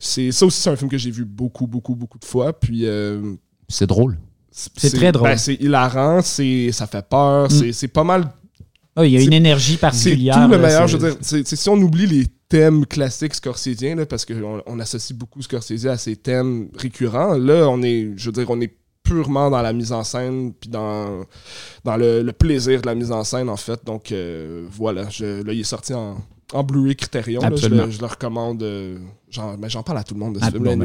[0.00, 2.52] c'est ça aussi, c'est un film que j'ai vu beaucoup, beaucoup, beaucoup de fois.
[2.52, 2.86] Puis.
[3.68, 4.18] c'est drôle.
[4.50, 5.30] C'est très drôle.
[5.30, 7.72] Ben, c'est hilarant, ça fait peur, mm.
[7.72, 8.30] c'est pas mal.
[8.94, 10.34] Oh, il y a une énergie particulière.
[10.34, 10.86] C'est tout le meilleur.
[10.86, 15.18] Je veux dire, si on oublie les thèmes classiques scorsésiens, là, parce qu'on on associe
[15.18, 19.50] beaucoup Scorsese à ces thèmes récurrents, là, on est, je veux dire, on est purement
[19.50, 21.24] dans la mise en scène, puis dans,
[21.84, 23.84] dans le, plaisir de la mise en scène, en fait.
[23.84, 26.16] Donc, euh, voilà, je, là, il est sorti en,
[26.52, 27.40] en Blu-ray Criterion.
[27.56, 28.62] je, le, je, le, recommande.
[29.58, 30.62] Mais j'en parle à tout le monde de ce ah, film.
[30.62, 30.78] Ben,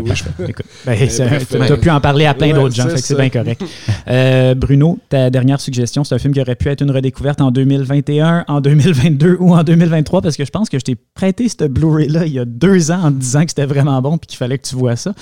[0.85, 3.63] ben, tu as pu en parler à plein d'autres gens, c'est bien correct.
[4.09, 7.51] Euh, Bruno, ta dernière suggestion, c'est un film qui aurait pu être une redécouverte en
[7.51, 11.67] 2021, en 2022 ou en 2023, parce que je pense que je t'ai prêté ce
[11.67, 14.37] Blu-ray-là il y a deux ans en te disant que c'était vraiment bon et qu'il
[14.37, 15.13] fallait que tu vois ça.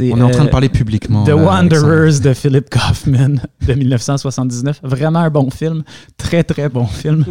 [0.00, 1.24] On est en train de euh, parler publiquement.
[1.24, 4.80] The Wanderers de Philip Kaufman de 1979.
[4.82, 5.82] Vraiment un bon film.
[6.16, 7.26] Très, très bon film.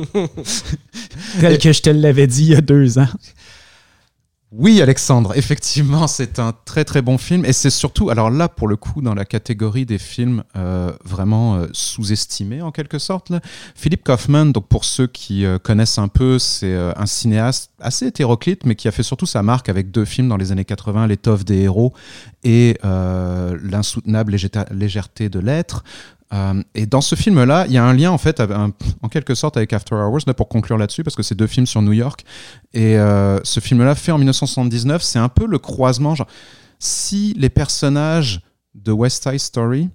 [1.39, 3.07] Tel que je te l'avais dit il y a deux ans.
[4.51, 8.67] Oui, Alexandre, effectivement, c'est un très très bon film et c'est surtout, alors là pour
[8.67, 13.29] le coup, dans la catégorie des films euh, vraiment euh, sous-estimés en quelque sorte.
[13.29, 13.41] Là.
[13.75, 18.65] Philip Kaufman, donc pour ceux qui euh, connaissent un peu, c'est un cinéaste assez hétéroclite,
[18.65, 21.45] mais qui a fait surtout sa marque avec deux films dans les années 80, L'étoffe
[21.45, 21.93] des héros
[22.43, 24.35] et L'insoutenable
[24.71, 25.83] légèreté de l'être.
[26.33, 29.57] Euh, et dans ce film-là, il y a un lien en fait, en quelque sorte,
[29.57, 32.23] avec After Hours, pour conclure là-dessus, parce que c'est deux films sur New York.
[32.73, 36.13] Et euh, ce film-là, fait en 1979, c'est un peu le croisement.
[36.77, 38.41] Si les personnages
[38.75, 39.89] de West Side Story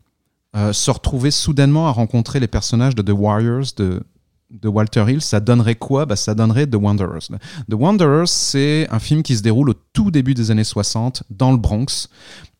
[0.57, 4.03] euh, se retrouvaient soudainement à rencontrer les personnages de The Warriors de,
[4.51, 6.05] de Walter Hill, ça donnerait quoi?
[6.05, 7.28] Bah, Ça donnerait The Wanderers.
[7.70, 11.53] The Wanderers, c'est un film qui se déroule au tout début des années 60 dans
[11.53, 12.09] le Bronx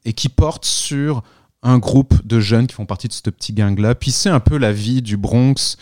[0.05, 1.23] et qui porte sur
[1.65, 3.95] un groupe de jeunes qui font partie de ce petit gang-là.
[3.95, 5.77] Puis c'est un peu la vie du Bronx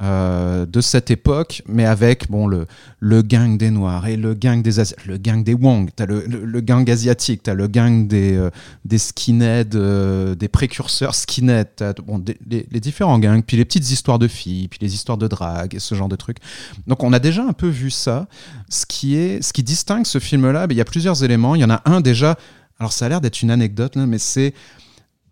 [0.00, 2.68] euh, de cette époque, mais avec bon le,
[3.00, 4.70] le gang des Noirs et le gang des
[5.06, 8.50] le gang des Wong, t'as le, le, gang asiatique, t'as le gang des euh,
[8.84, 14.28] des skinheads, euh, des précurseurs skinheads, bon les, différents gangs, puis les petites histoires de
[14.28, 16.38] filles, puis les histoires de drague et ce genre de trucs.
[16.86, 18.28] Donc on a déjà un peu vu ça.
[18.68, 21.56] Ce qui est ce qui distingue ce film-là, ben, il y a plusieurs éléments.
[21.56, 22.38] Il y en a un déjà.
[22.78, 24.54] Alors ça a l'air d'être une anecdote là, mais c'est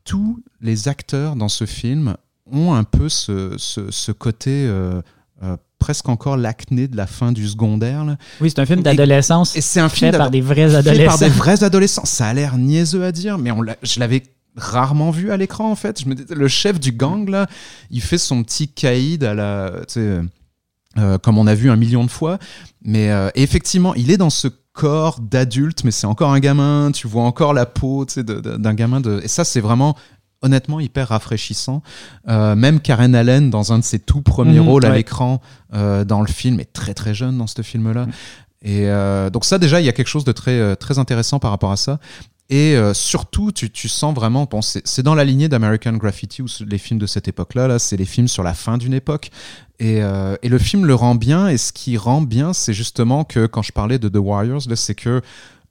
[0.06, 2.16] tous les acteurs dans ce film
[2.50, 5.02] ont un peu ce, ce, côté euh,
[5.42, 8.16] euh, presque encore l'acné de la fin du secondaire.
[8.40, 9.56] Oui, c'est un film d'adolescence.
[9.56, 11.06] Et, c'est un film fait par des vrais adolescents.
[11.06, 12.04] par des vrais adolescents.
[12.04, 14.22] Ça a l'air niaiseux à dire, mais on je l'avais
[14.56, 16.00] rarement vu à l'écran en fait.
[16.00, 17.46] Je me le chef du gang là,
[17.90, 22.10] il fait son petit caïd à la, euh, comme on a vu un million de
[22.10, 22.38] fois.
[22.82, 24.46] Mais effectivement, il est dans ce
[24.76, 26.90] corps d'adulte, mais c'est encore un gamin.
[26.92, 29.20] Tu vois encore la peau d'un gamin de.
[29.24, 29.96] Et ça, c'est vraiment
[30.42, 31.82] honnêtement hyper rafraîchissant.
[32.28, 35.40] Euh, même Karen Allen, dans un de ses tout premiers mhm, rôles à l'écran
[35.74, 38.06] euh, dans le film, est très très jeune dans ce film-là.
[38.06, 38.12] Mhm.
[38.62, 41.50] Et euh, donc ça déjà, il y a quelque chose de très très intéressant par
[41.50, 41.98] rapport à ça.
[42.48, 46.78] Et surtout, tu, tu, sens vraiment, bon, c'est dans la lignée d'American Graffiti ou les
[46.78, 47.66] films de cette époque-là.
[47.66, 49.30] Là, c'est les films sur la fin d'une époque.
[49.80, 51.48] Et, et, le film le rend bien.
[51.48, 54.94] Et ce qui rend bien, c'est justement que quand je parlais de The Warriors, c'est
[54.94, 55.22] que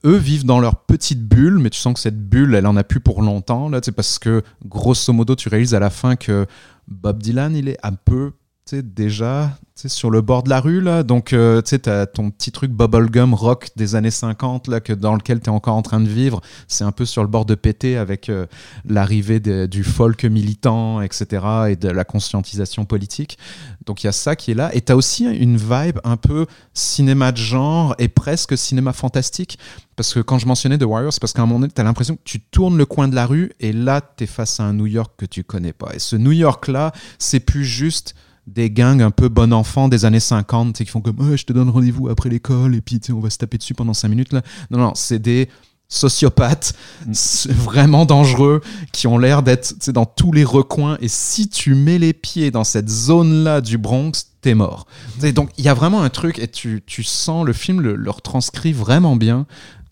[0.05, 2.84] eux vivent dans leur petite bulle, mais tu sens que cette bulle, elle en a
[2.84, 6.45] plus pour longtemps, là, parce que grosso modo, tu réalises à la fin que
[6.88, 8.32] Bob Dylan, il est un peu
[8.74, 11.03] déjà sur le bord de la rue, là.
[11.03, 14.93] Donc, euh, tu sais, as ton petit truc bubblegum rock des années 50, là, que,
[14.93, 16.41] dans lequel tu es encore en train de vivre.
[16.68, 18.47] C'est un peu sur le bord de péter avec euh,
[18.86, 23.38] l'arrivée du folk militant, etc., et de la conscientisation politique.
[23.86, 24.74] Donc, il y a ça qui est là.
[24.74, 29.59] Et tu as aussi une vibe un peu cinéma de genre et presque cinéma fantastique.
[29.95, 31.84] Parce que quand je mentionnais The Warriors, c'est parce qu'à un moment donné, tu as
[31.84, 34.63] l'impression que tu tournes le coin de la rue et là, tu es face à
[34.63, 35.93] un New York que tu connais pas.
[35.93, 38.16] Et ce New York-là, c'est plus juste
[38.48, 41.70] des gangs un peu bon enfant des années 50 qui font comme je te donne
[41.70, 44.41] rendez-vous après l'école et puis on va se taper dessus pendant 5 minutes là.
[44.70, 45.50] Non non, c'est des
[45.88, 46.74] sociopathes
[47.06, 47.12] mm.
[47.52, 52.14] vraiment dangereux qui ont l'air d'être dans tous les recoins et si tu mets les
[52.14, 54.86] pieds dans cette zone là du Bronx, t'es mort.
[55.24, 57.96] Et donc il y a vraiment un truc et tu, tu sens le film le,
[57.96, 59.46] le retranscrit vraiment bien.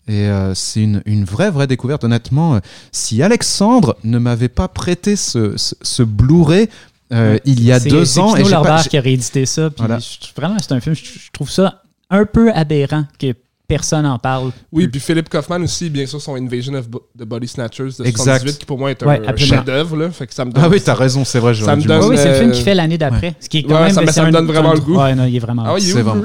[0.06, 2.04] Et euh, c'est une, une, vraie, vraie découverte.
[2.04, 2.60] Honnêtement, euh,
[2.92, 6.68] si Alexandre ne m'avait pas prêté ce, ce, ce Blu-ray,
[7.12, 8.34] euh, il y a deux ans.
[8.36, 9.70] C'est Larbert qui a réédité ça.
[10.36, 13.34] Vraiment, c'est un film, je trouve ça un peu aberrant que
[13.66, 14.50] personne n'en parle.
[14.72, 18.58] Oui, puis Philip Kaufman aussi, bien sûr, son Invasion of the Body Snatchers de 78,
[18.58, 20.10] qui pour moi est un, chef-d'œuvre.
[20.56, 21.54] Ah oui, t'as raison, c'est vrai.
[21.54, 23.34] Ça me donne, oui, c'est le film qui fait l'année d'après.
[23.40, 24.96] Ce qui est quand même, ça, ça me donne vraiment le goût.
[24.98, 25.64] Ouais, non, il est vraiment.
[25.66, 26.24] Ah oui, c'est vraiment.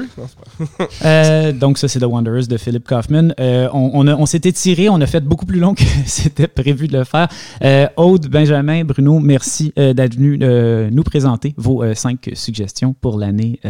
[1.04, 3.34] euh, donc, ça, c'est The Wanderers de Philip Kaufman.
[3.40, 6.88] Euh, on, on, on s'était tiré, on a fait beaucoup plus long que c'était prévu
[6.88, 7.28] de le faire.
[7.62, 13.18] Euh, Aude, Benjamin, Bruno, merci euh, d'être venu euh, nous présenter vos cinq suggestions pour
[13.18, 13.60] l'année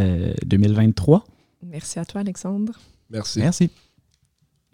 [0.46, 1.24] 2023.
[1.62, 2.72] Merci à toi, Alexandre.
[3.10, 3.40] Merci.
[3.40, 3.70] Merci.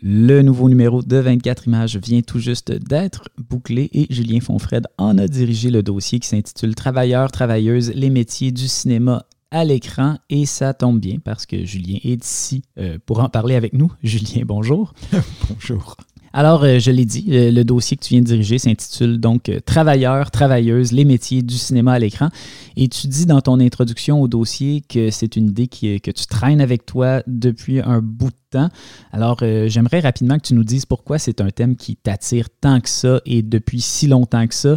[0.02, 5.16] Le nouveau numéro de 24 images vient tout juste d'être bouclé et Julien Fonfred en
[5.16, 10.44] a dirigé le dossier qui s'intitule Travailleurs, travailleuses, les métiers du cinéma à l'écran et
[10.44, 13.90] ça tombe bien parce que Julien est ici euh, pour en parler avec nous.
[14.02, 14.92] Julien, bonjour.
[15.48, 15.96] bonjour.
[16.38, 19.48] Alors, euh, je l'ai dit, euh, le dossier que tu viens de diriger s'intitule donc
[19.48, 22.28] euh, Travailleurs, travailleuses, les métiers du cinéma à l'écran.
[22.76, 26.60] Et tu dis dans ton introduction au dossier que c'est une idée que tu traînes
[26.60, 28.68] avec toi depuis un bout de temps.
[29.12, 32.90] Alors, j'aimerais rapidement que tu nous dises pourquoi c'est un thème qui t'attire tant que
[32.90, 34.76] ça et depuis si longtemps que ça,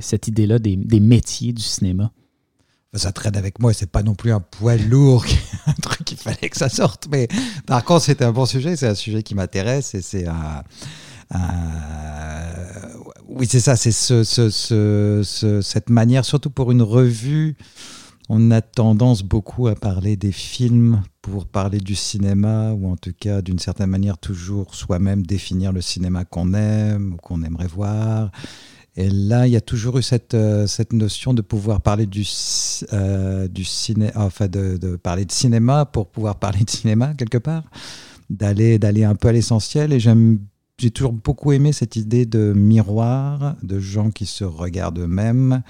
[0.00, 2.12] cette idée-là des métiers du cinéma
[2.98, 5.24] ça traîne avec moi, c'est pas non plus un poids lourd,
[5.66, 7.08] un truc qu'il fallait que ça sorte.
[7.10, 7.28] Mais
[7.66, 10.62] par contre, c'était un bon sujet, c'est un sujet qui m'intéresse et c'est un,
[13.28, 17.56] Oui, c'est ça, c'est ce, ce, cette manière, surtout pour une revue,
[18.28, 23.12] on a tendance beaucoup à parler des films pour parler du cinéma, ou en tout
[23.18, 28.30] cas, d'une certaine manière, toujours soi-même définir le cinéma qu'on aime ou qu'on aimerait voir.
[28.96, 32.26] Et là, il y a toujours eu cette, euh, cette notion de pouvoir parler du,
[32.92, 37.64] euh, du ciné, enfin de, parler de cinéma pour pouvoir parler de cinéma quelque part,
[38.28, 39.94] d'aller d'aller un peu à l'essentiel.
[39.94, 40.40] Et j'aime,
[40.78, 45.62] j'ai toujours beaucoup aimé cette idée de miroir, de gens qui se regardent eux-mêmes,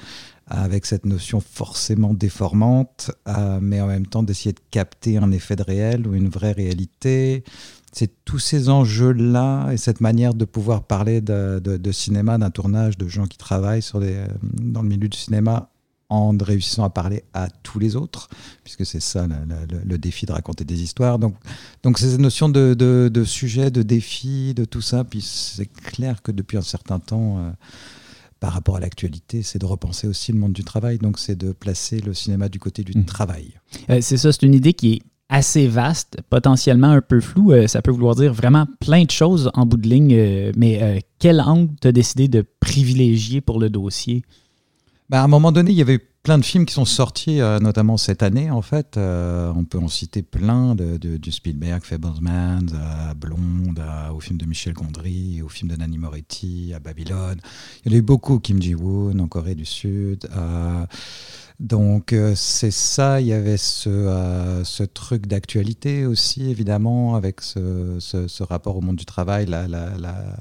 [0.49, 5.55] avec cette notion forcément déformante, euh, mais en même temps d'essayer de capter un effet
[5.55, 7.45] de réel ou une vraie réalité,
[7.93, 13.07] c'est tous ces enjeux-là et cette manière de pouvoir parler de, cinéma, d'un tournage, de
[13.07, 15.69] gens qui travaillent sur dans le milieu du cinéma
[16.09, 18.29] en réussissant à parler à tous les autres,
[18.65, 21.19] puisque c'est ça le, défi de raconter des histoires.
[21.19, 21.37] Donc,
[21.83, 25.05] donc c'est cette notion de, de, sujet, de défi, de tout ça.
[25.05, 27.51] Puis c'est clair que depuis un certain temps, euh,
[28.41, 30.99] par rapport à l'actualité, c'est de repenser aussi le monde du travail.
[30.99, 33.05] Donc, c'est de placer le cinéma du côté du Mhm.
[33.05, 33.55] travail.
[33.89, 35.03] Euh, c'est ça, c'est une idée qui est
[35.33, 37.53] assez vaste, potentiellement un peu floue.
[37.53, 40.13] Euh, ça peut vouloir dire vraiment plein de choses en bout de ligne.
[40.15, 44.23] euh, mais euh, quel angle tu as décidé de privilégier pour le dossier?
[45.09, 47.59] Bah, à un moment donné, il y avait plein de films qui sont sortis, euh,
[47.59, 48.97] notamment cette année, en fait.
[48.97, 50.99] Euh, on peut en citer plein, de,
[51.31, 53.83] Spielberg, Fablesman, à Blonde,
[54.15, 57.41] au film de Michel Gondry, au film de Nanni Moretti, à Babylone.
[57.85, 60.29] Il y en a eu beaucoup, Kim Ji-woon, en Corée du Sud.
[60.37, 60.87] euh,
[61.63, 68.43] donc, euh, c'est ça, il y avait ce, euh, truc d'actualité aussi, évidemment, avec ce,
[68.43, 70.37] rapport au monde du travail, la, la,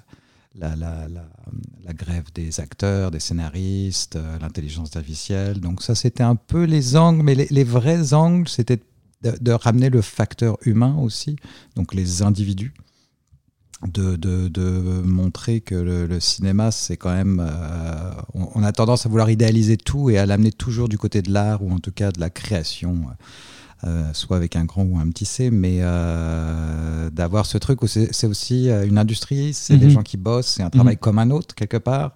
[0.55, 5.59] la, la, la- grève des acteurs, des scénaristes, euh, l'intelligence artificielle.
[5.59, 8.79] Donc ça, c'était un peu les angles, mais les, vrais angles, c'était
[9.21, 11.35] de, ramener le facteur humain aussi,
[11.75, 12.73] donc les individus,
[13.85, 17.39] de, de, de montrer que le, cinéma, c'est quand même...
[17.45, 21.31] euh, on, a tendance à vouloir idéaliser tout et à l'amener toujours du côté de
[21.31, 23.05] l'art, ou en tout cas de la création.
[24.13, 28.27] Soit avec un grand ou un petit C, mais euh, d'avoir ce truc où c'est
[28.27, 29.91] aussi euh, une industrie, c'est des Mhm.
[29.91, 32.15] gens qui bossent, c'est un travail comme un autre quelque part,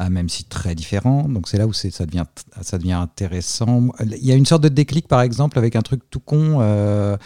[0.00, 1.28] euh, même si très différent.
[1.28, 2.24] Donc c'est là où ça devient,
[2.60, 3.88] ça devient intéressant.
[4.00, 7.16] Il y a une sorte de déclic par exemple avec un truc tout con, euh,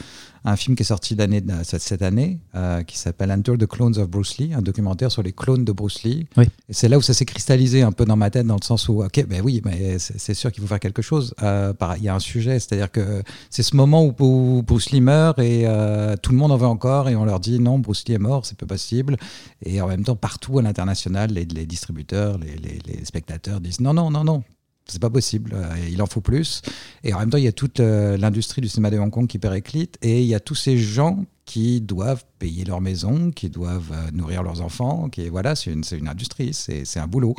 [0.46, 4.08] un film qui est sorti l'année- cette année, euh, qui s'appelle Enter the Clones of
[4.08, 6.26] Bruce Lee, un documentaire sur les clones de Bruce Lee.
[6.36, 6.44] Oui.
[6.68, 8.88] Et c'est là où ça s'est cristallisé un peu dans ma tête, dans le sens
[8.88, 11.34] où, ok, ben oui, mais c'est sûr qu'il faut faire quelque chose.
[11.42, 15.00] Euh, il y a un sujet, c'est-à-dire que c'est ce moment où, où Bruce Lee
[15.00, 18.04] meurt et euh, tout le monde en veut encore et on leur dit non, Bruce
[18.08, 19.16] Lee est mort, c'est pas possible.
[19.64, 23.80] Et en même temps, partout à l'international, les, les distributeurs, les, les- les spectateurs disent
[23.80, 24.42] non, non, non, non.
[24.88, 26.62] C'est pas possible, euh, il en faut plus.
[27.02, 29.26] Et en même temps, il y a toute euh, l'industrie du cinéma de Hong Kong
[29.26, 33.48] qui périclite et il y a tous ces gens qui doivent payer leur maison, qui
[33.50, 37.34] doivent euh, nourrir leurs enfants, qui voilà, c'est une, une industrie, c'est un boulot,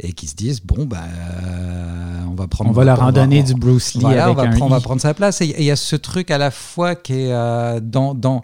[0.00, 0.98] et qui se disent bon ben,
[1.44, 4.48] euh, on va prendre, On va donner on- du Bruce Lee voilà, avec on va,
[4.48, 4.82] un prendre, on va I.
[4.82, 5.40] prendre sa place.
[5.42, 8.42] Et il y a ce truc à la fois qui est dans, dans,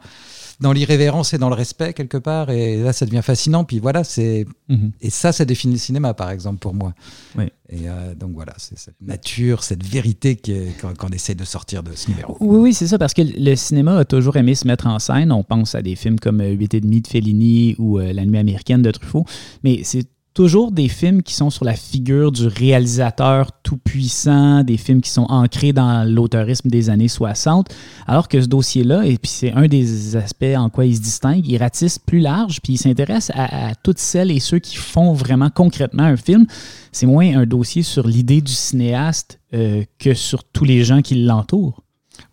[0.61, 2.51] dans l'irrévérence et dans le respect quelque part.
[2.51, 3.65] Et là, ça devient fascinant.
[3.65, 4.91] Puis voilà, c'est Mhm.
[5.01, 6.93] et ça, ça définit le cinéma, par exemple, pour moi.
[7.37, 7.45] Oui.
[7.69, 12.11] Et euh, donc voilà, c'est cette nature, cette vérité qu'on essaie de sortir de ce
[12.11, 12.37] numéro.
[12.41, 15.31] Oui, oui, c'est ça, parce que le cinéma a toujours aimé se mettre en scène.
[15.33, 18.25] On pense à des films comme euh, 8 et demi de Fellini ou euh, La
[18.25, 19.25] nuit américaine de Truffaut,
[19.65, 20.07] mais c'est
[20.37, 25.25] toujours des films qui sont sur la figure du réalisateur tout-puissant, des films qui sont
[25.31, 27.75] ancrés dans l'auteurisme des années 60,
[28.07, 31.49] alors que ce dossier-là, et puis c'est un des aspects en quoi il se distingue,
[31.49, 35.49] il ratisse plus large, puis il s'intéresse à, toutes celles et ceux qui font vraiment
[35.49, 36.45] concrètement un film.
[36.93, 41.15] C'est moins un dossier sur l'idée du cinéaste euh, que sur tous les gens qui
[41.15, 41.83] l'entourent.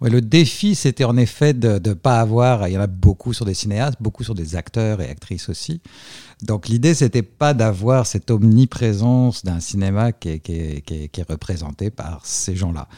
[0.01, 3.45] Le défi, c'était en effet de ne pas avoir, il y en a beaucoup sur
[3.45, 5.82] des cinéastes, beaucoup sur des acteurs et actrices aussi.
[6.43, 12.89] Donc l'idée, c'était pas d'avoir cette omniprésence d'un cinéma qui est, représenté par ces gens-là.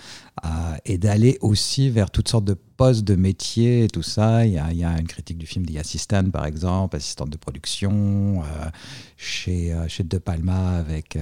[0.43, 0.49] Euh,
[0.83, 4.45] et d'aller aussi vers toutes sortes de postes de métiers et tout ça.
[4.45, 8.69] Il y a, une critique du film The Assistant, par exemple, assistante de production, euh,
[9.15, 11.17] chez, euh, chez De Palma avec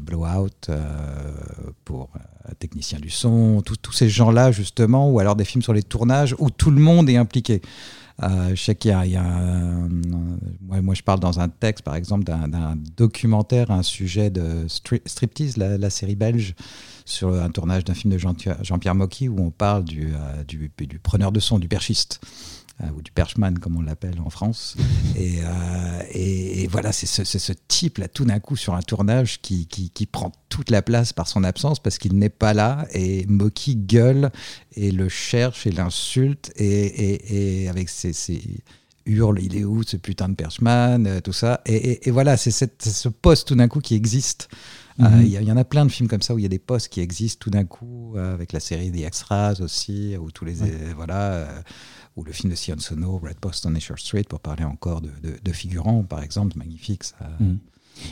[0.00, 0.70] Blowout
[1.86, 2.10] pour
[2.58, 6.50] technicien du son, tous ces gens-là, justement, ou alors des films sur les tournages où
[6.50, 7.62] tout le monde est impliqué.
[8.22, 9.28] Euh, je sais qu'il y a,
[10.70, 15.56] moi, je parle dans un texte, par exemple, d'un documentaire, un sujet de stri- Striptease,
[15.56, 16.54] la, série belge,
[17.04, 20.98] sur un tournage d'un film de Jean- Jean-Pierre Mocky, où on parle du, euh, du
[21.00, 22.20] preneur de son, du perchiste.
[22.82, 24.76] Euh, ou du perchman comme on l'appelle en France.
[25.16, 28.82] Et, euh, et, et voilà, c'est ce, c'est ce type-là, tout d'un coup, sur un
[28.82, 32.52] tournage, qui, qui, qui prend toute la place par son absence parce qu'il n'est pas
[32.52, 32.86] là.
[32.92, 34.30] Et Moki gueule
[34.74, 36.52] et le cherche et l'insulte.
[36.56, 38.42] Et, avec ses, ses
[39.06, 41.60] hurle, il est où ce putain de perchman, euh, tout ça.
[41.66, 44.48] Et, et- et voilà, c'est ce poste tout d'un coup qui existe.
[45.00, 45.22] Euh, Mhm.
[45.22, 46.88] Il y, en a plein de films comme ça où il y a des postes
[46.88, 50.62] qui existent tout d'un coup, euh, avec la série des Extras aussi, où tous les
[50.62, 50.70] Ouais.
[50.96, 51.48] voilà,
[52.16, 55.10] ou le film de Sion Sono, Red Post on Esher Street, pour parler encore de,
[55.42, 57.02] de- figurants, par exemple, magnifique.
[57.40, 57.58] Mhm.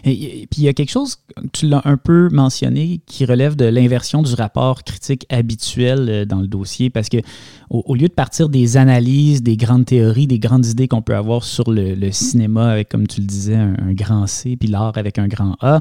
[0.05, 1.17] Et, puis il y a quelque chose,
[1.53, 6.41] tu l'as un peu mentionné, qui relève de l'inversion du rapport critique habituel euh, dans
[6.41, 7.19] le dossier, parce que
[7.71, 11.43] au, lieu de partir des analyses, des grandes théories, des grandes idées qu'on peut avoir
[11.43, 15.27] sur le, cinéma avec, comme tu le disais, un, grand C, puis l'art avec un
[15.27, 15.81] grand A,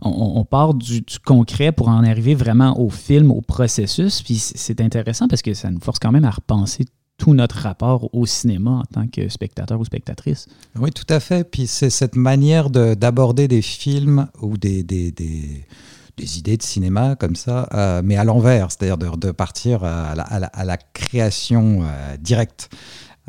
[0.00, 4.22] on, part du, du concret pour en arriver vraiment au film, au processus.
[4.22, 6.86] Puis c'est intéressant parce que ça nous force quand même à repenser
[7.22, 10.48] tout notre rapport au cinéma en tant que spectateur ou spectatrice.
[10.76, 11.48] Oui, tout à fait.
[11.48, 15.64] Puis c'est cette manière de- d'aborder des films ou des, des, des-
[16.38, 20.22] idées de cinéma comme ça, euh, mais à l'envers, c'est-à-dire de, de partir à la,
[20.24, 22.70] à la- création euh, directe.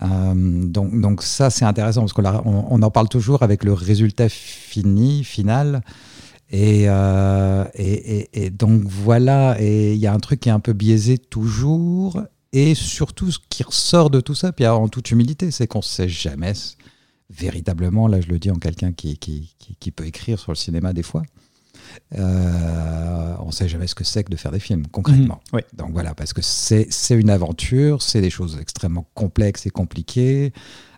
[0.01, 0.33] Euh,
[0.65, 5.23] donc, donc ça, c'est intéressant parce qu'on on, en parle toujours avec le résultat fini,
[5.23, 5.81] final.
[6.49, 10.59] Et, et, et- et donc voilà, et il y a un truc qui est un
[10.59, 12.21] peu biaisé toujours,
[12.53, 15.83] et surtout ce qui ressort de tout ça, puis en toute humilité, c'est qu'on ne
[15.83, 16.53] sait jamais
[17.29, 20.55] véritablement, là je le dis en quelqu'un qui, qui, qui, qui peut écrire sur le
[20.55, 21.23] cinéma des fois,
[22.15, 25.41] euh, on ne sait jamais ce que c'est que de faire des films, concrètement.
[25.51, 25.65] Ouais.
[25.73, 30.53] Donc voilà, parce que c'est une aventure, c'est des choses extrêmement complexes et compliquées,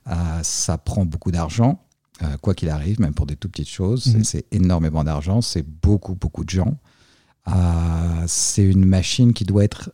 [0.07, 1.81] euh, ça prend beaucoup d'argent,
[2.21, 4.23] euh, quoi qu'il arrive, même pour des tout petites choses, c'est- Mhm.
[4.23, 6.77] c'est énormément d'argent, c'est beaucoup, beaucoup de gens.
[8.27, 9.91] C'est une machine qui doit être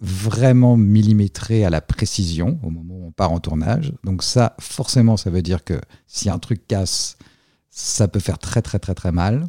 [0.00, 3.92] vraiment millimétrée à la précision au moment où on part en tournage.
[4.04, 7.16] Donc ça, forcément, ça veut dire que si un truc casse,
[7.70, 9.46] ça peut faire très, très, très, très mal.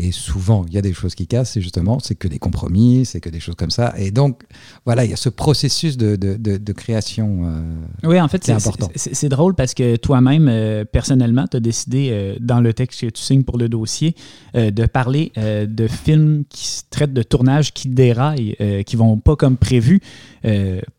[0.00, 3.04] Et souvent, il y a des choses qui cassent, et justement, c'est que des compromis,
[3.04, 3.92] c'est que des choses comme ça.
[3.98, 4.42] Et donc,
[4.86, 7.40] voilà, il y a ce processus de, de, de- de création.
[7.44, 7.74] euh,
[8.04, 8.88] Oui, en fait, C'est important.
[8.94, 13.06] c'est- drôle parce que toi-même, euh, personnellement, tu as décidé, euh, dans le texte que
[13.10, 14.14] tu signes pour le dossier,
[14.54, 19.56] de parler de films qui se traitent de tournages qui déraillent, qui vont pas comme
[19.56, 20.00] prévu.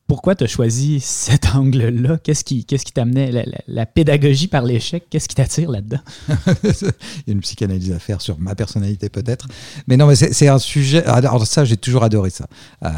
[0.09, 2.17] Pourquoi tu as choisi cet angle-là?
[2.21, 3.31] Qu'est-ce qui qu'est-ce qui t'amenait?
[3.31, 5.99] La, la- la pédagogie par l'échec, qu'est-ce qui t'attire là-dedans?
[6.29, 6.63] il
[7.27, 9.47] y a une psychanalyse à faire sur ma personnalité peut-être.
[9.87, 11.05] Mais non, mais c'est c'est un sujet.
[11.05, 12.47] Alors ça, j'ai toujours adoré ça.
[12.83, 12.89] Euh,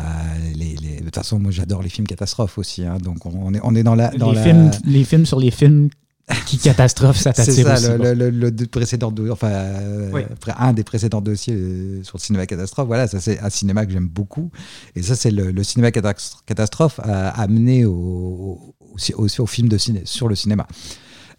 [0.55, 2.83] les, les- De toute façon, moi, j'adore les films catastrophes aussi.
[2.85, 2.97] hein.
[3.03, 4.09] donc on est, on est dans la.
[4.11, 4.43] Dans les, la...
[4.43, 5.89] films, les films sur les films
[6.45, 7.87] qui catastrophent, ça C'est ça, aussi.
[7.87, 10.21] le, le- le- précédent enfin, euh, Oui.
[10.57, 12.87] un des précédents dossiers euh, sur le cinéma catastrophe.
[12.87, 14.49] Voilà, ça c'est un cinéma que j'aime beaucoup.
[14.95, 19.77] Et ça, c'est le, cinéma catas- catastrophe euh, amené au, au, au- au film de
[19.77, 20.67] ciné, sur le cinéma.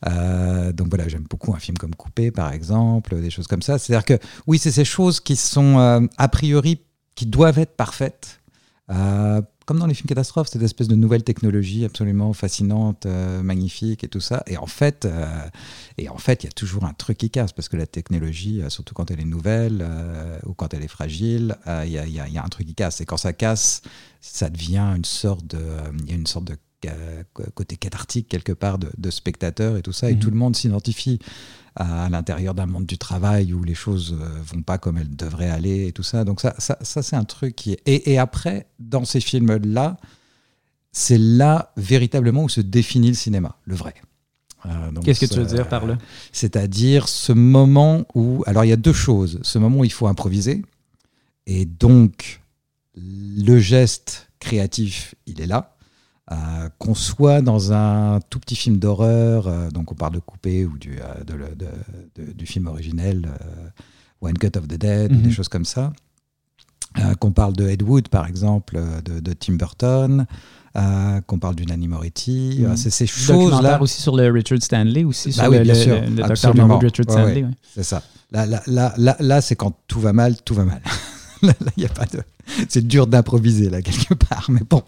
[0.08, 3.78] Euh, donc voilà, j'aime beaucoup un film comme Coupé, par exemple, des choses comme ça.
[3.78, 6.80] C'est-à-dire que oui, c'est ces choses qui sont a priori
[7.14, 8.40] qui doivent être parfaites.
[9.66, 14.08] Comme dans les films catastrophes, cette espèce de nouvelle technologie absolument fascinante, euh, magnifique et
[14.08, 14.42] tout ça.
[14.46, 15.26] Et en fait, euh,
[15.98, 18.60] et en fait, il y a toujours un truc qui casse parce que la technologie,
[18.62, 22.06] euh, surtout quand elle est nouvelle euh, ou quand elle est fragile, il y, a,
[22.06, 23.00] y y un truc qui casse.
[23.00, 23.82] Et quand ça casse,
[24.20, 25.60] ça devient une sorte de,
[26.04, 26.56] il y a une sorte de
[27.54, 30.10] côté cathartique quelque part de, de spectateur et tout ça.
[30.10, 30.18] Et Mhm.
[30.20, 31.20] tout le monde s'identifie
[31.74, 35.14] à, à l'intérieur d'un monde du travail où les choses euh, vont pas comme elles
[35.16, 36.24] devraient aller et tout ça.
[36.24, 37.82] Donc ça, ça, ça c'est un truc qui est...
[37.86, 39.96] Et, et après, dans ces films-là,
[40.92, 43.94] c'est là véritablement où se définit le cinéma, le vrai.
[44.66, 45.98] Euh, Qu'est-ce que tu veux dire par là?
[46.30, 48.44] c'est-à-dire ce moment où.
[48.46, 49.40] Alors, il y a deux choses.
[49.42, 50.62] Ce moment où il faut improviser.
[51.46, 52.40] Et donc,
[52.94, 55.74] le geste créatif, il est là.
[56.32, 60.64] Euh, qu'on soit dans un tout petit film d'horreur, euh, donc on parle de Coupé
[60.64, 61.66] ou du, euh, de le- de-
[62.24, 63.28] de- du film originel
[64.22, 65.22] One Cut of the Dead, Mhm.
[65.22, 65.92] des choses comme ça.
[67.20, 70.26] Qu'on parle de Ed Wood, par exemple, de, Tim Burton,
[71.26, 72.60] qu'on parle du Nanny Moretti.
[72.60, 72.76] Mhm.
[72.76, 73.80] C'est ces choses-là.
[73.82, 76.28] aussi sur le Richard Stanley, aussi Bah sur oui, le, bien sûr, le- docteur
[76.80, 77.42] Richard Stanley.
[77.42, 77.48] ouais.
[77.48, 77.54] ouais.
[77.74, 78.02] C'est ça.
[78.30, 80.80] Là, là, là, là, là, c'est quand tout va mal, tout va mal.
[81.42, 82.22] là, il y a pas de.
[82.68, 84.82] C'est dur d'improviser là quelque part, mais bon.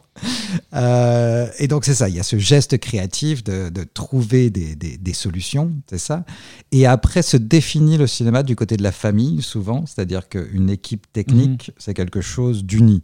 [0.74, 2.08] Euh, et donc c'est ça.
[2.08, 6.24] Il y a ce geste créatif de, de trouver des, des, des solutions, c'est ça.
[6.72, 11.12] Et après se définit le cinéma du côté de la famille souvent, c'est-à-dire qu'une équipe
[11.12, 13.02] technique, c'est quelque chose d'uni.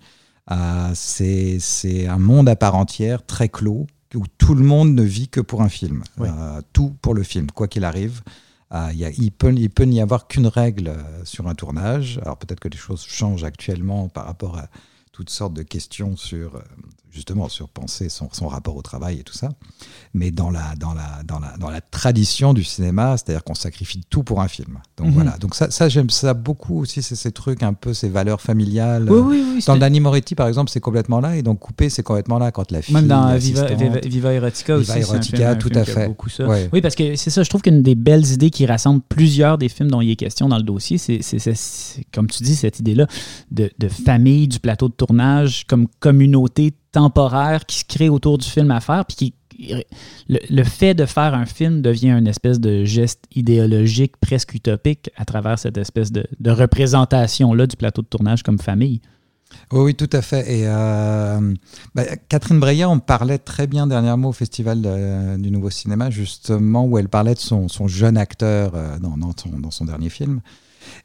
[0.50, 5.02] Euh, c'est c'est un monde à part entière, très clos, où tout le monde ne
[5.02, 6.02] vit que pour un film.
[6.18, 6.28] Oui.
[6.28, 8.22] Euh, tout pour le film, quoi qu'il arrive.
[8.72, 12.18] Il y a- il, peut, il peut n'y avoir qu'une règle euh, sur un tournage.
[12.22, 14.68] Alors peut-être que les choses changent actuellement par rapport à
[15.12, 16.60] toutes sortes de questions sur euh,
[17.12, 19.50] justement sur penser son, son rapport au travail et tout ça.
[20.14, 24.02] Mais dans la, dans la, dans la, dans la tradition du cinéma, c'est-à-dire qu'on sacrifie
[24.08, 24.78] tout pour un film.
[24.96, 25.12] Donc Mhm.
[25.14, 25.36] voilà.
[25.38, 29.10] Donc ça, ça j'aime ça beaucoup aussi, c'est ces trucs un peu, ces valeurs familiales.
[29.10, 29.64] Oui, oui, oui.
[29.66, 32.70] Dans Danny Moretti, par exemple, c'est complètement là, et donc Coupé, c'est complètement là quand
[32.70, 32.94] la fille.
[32.94, 35.02] Même dans Viva, Viva, Viva Erotica Viva aussi.
[35.02, 36.06] un Erotica, film- tout à qui a fait.
[36.06, 36.46] beaucoup ça.
[36.46, 36.68] Ouais.
[36.72, 39.68] Oui, parce que c'est ça, je trouve qu'une des belles idées qui rassemble plusieurs des
[39.68, 41.20] films dont il est question dans le dossier, c'est,
[42.12, 43.06] comme tu dis, cette idée-là
[43.50, 48.48] de, de famille, du plateau de tournage, comme communauté temporaire qui se crée autour du
[48.48, 49.34] film à faire, puis qui
[50.28, 55.10] le, le fait de faire un film devient une espèce de geste idéologique presque utopique
[55.16, 59.00] à travers cette espèce de, représentation-là du plateau de tournage comme famille.
[59.72, 60.60] Oui, tout à fait.
[60.60, 61.54] Et euh,
[61.94, 64.80] bah, Catherine Breillat, on parlait très bien dernièrement au Festival
[65.38, 69.32] du Nouveau Cinéma, justement, où elle parlait de son, son jeune acteur euh, dans, dans
[69.36, 70.40] son, dans son dernier film.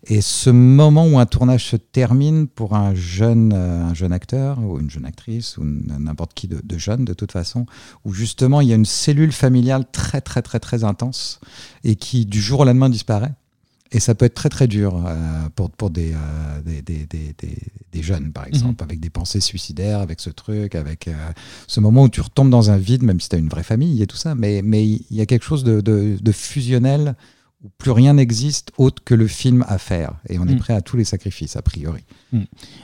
[0.07, 4.59] Et ce moment où un tournage se termine pour un jeune, euh, un jeune acteur
[4.59, 7.65] ou une jeune actrice ou n'importe qui de, de jeune de toute façon,
[8.03, 11.39] où justement il y a une cellule familiale très très très très intense
[11.83, 13.33] et qui du jour au lendemain disparaît.
[13.91, 17.35] Et ça peut être très très dur euh, pour, pour des, euh, des, des, des,
[17.37, 17.57] des-
[17.91, 21.13] des jeunes, par exemple, avec des pensées suicidaires, avec ce truc, avec euh,
[21.65, 24.01] ce moment où tu retombes dans un vide, même si tu as une vraie famille
[24.01, 24.35] et tout ça.
[24.35, 27.15] Mais mais il y a quelque chose de, de, de fusionnel
[27.65, 30.13] où plus rien n'existe autre que le film à faire.
[30.29, 30.59] Et on est Mm.
[30.59, 32.01] prêt à tous les sacrifices, a priori.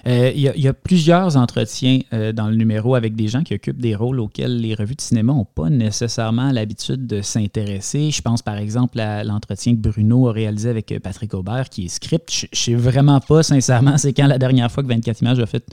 [0.08, 3.28] Euh, Il y, a- il y a plusieurs entretiens euh, dans le numéro avec des
[3.28, 7.22] gens qui occupent des rôles auxquels les revues de cinéma n'ont pas nécessairement l'habitude de
[7.22, 8.12] s'intéresser.
[8.12, 11.86] Je pense par exemple à l'entretien que Bruno a réalisé avec euh, Patrick Aubert, qui
[11.86, 12.30] est script.
[12.32, 15.46] Je ne sais vraiment pas, sincèrement, c'est quand la dernière fois que 24 images a
[15.46, 15.66] fait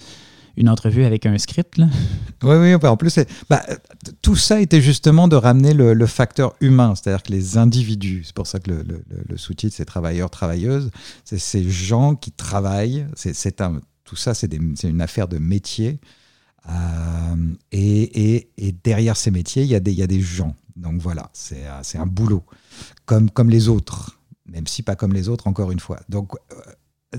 [0.58, 1.78] une entrevue avec un script.
[1.78, 1.86] Là.
[2.42, 3.64] Oui, oui, en plus, bah,
[4.22, 8.46] tout ça était justement de ramener le, facteur humain, c'est-à-dire que les individus, c'est pour
[8.46, 10.90] ça que le, sous-titre c'est travailleurs, travailleuses,
[11.24, 13.34] c'est ces gens qui travaillent, c'est,
[14.04, 16.00] tout ça c'est, une affaire de métier,
[16.68, 18.50] Euh, et,
[18.84, 20.54] derrière ces métiers, il y, a des- gens.
[20.76, 22.44] Donc voilà, c'est, euh, un boulot,
[23.06, 26.00] comme, comme les autres, même si pas comme les autres, encore une fois.
[26.08, 26.56] Donc euh,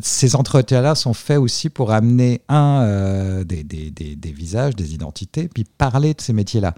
[0.01, 4.93] ces entretiens-là sont faits aussi pour amener, un, euh, des, des- des- des visages, des
[4.93, 6.75] identités, puis parler de ces métiers-là.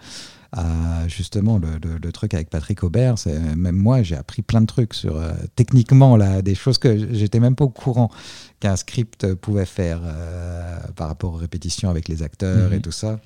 [0.58, 0.62] Euh,
[1.08, 4.66] justement, le, le- le truc avec Patrick Aubert, c'est même moi, j'ai appris plein de
[4.66, 8.10] trucs sur euh, techniquement là, des choses que j'étais même pas au courant
[8.60, 12.74] qu'un script pouvait faire euh, par rapport aux répétitions avec les acteurs Mhm.
[12.78, 13.20] et tout ça.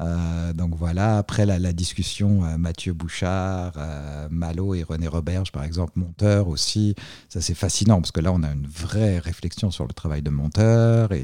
[0.00, 5.52] Euh, donc voilà, après la, la discussion, euh, Mathieu Bouchard, euh, Malo et René Roberge,
[5.52, 6.94] par exemple, monteur aussi,
[7.28, 10.30] ça c'est fascinant parce que là on a une vraie réflexion sur le travail de
[10.30, 11.22] monteur et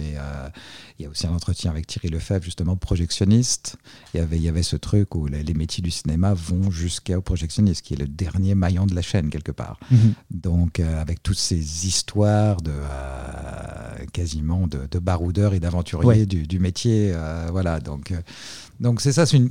[0.98, 3.76] il y a aussi un entretien avec Thierry Lefebvre, justement projectionniste.
[4.14, 6.70] Il y avait, il y avait ce truc où les, les métiers du cinéma vont
[6.70, 9.78] jusqu'au projectionniste, qui est le dernier maillon de la chaîne quelque part.
[10.30, 12.72] Donc, euh, avec toutes ces histoires de
[14.12, 16.26] quasiment de, de baroudeurs et d'aventuriers Ouais.
[16.26, 17.14] du, du métier,
[17.50, 17.80] voilà.
[17.80, 18.12] Donc,
[18.80, 19.48] donc c'est ça, c'est une,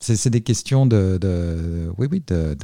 [0.00, 2.56] c'est des questions de, de- oui, oui, de,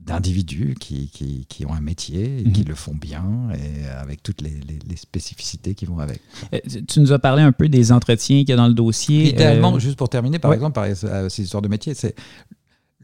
[0.00, 2.68] d'individus qui, qui, qui ont un métier et qui Mhm.
[2.68, 6.20] le font bien et avec toutes les, les- les spécificités qui vont avec.
[6.54, 9.30] Euh, tu nous as parlé un peu des entretiens qu'il y a dans le dossier.
[9.30, 10.56] Idéalement, Euh, juste pour terminer, par ouais.
[10.56, 12.14] exemple, par euh, ces histoires de métier, c'est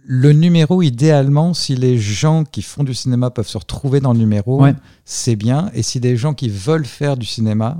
[0.06, 4.18] le numéro, idéalement, si les gens qui font du cinéma peuvent se retrouver dans le
[4.18, 4.74] numéro, Ouais.
[5.04, 5.70] c'est bien.
[5.74, 7.78] Et si des gens qui veulent faire du cinéma,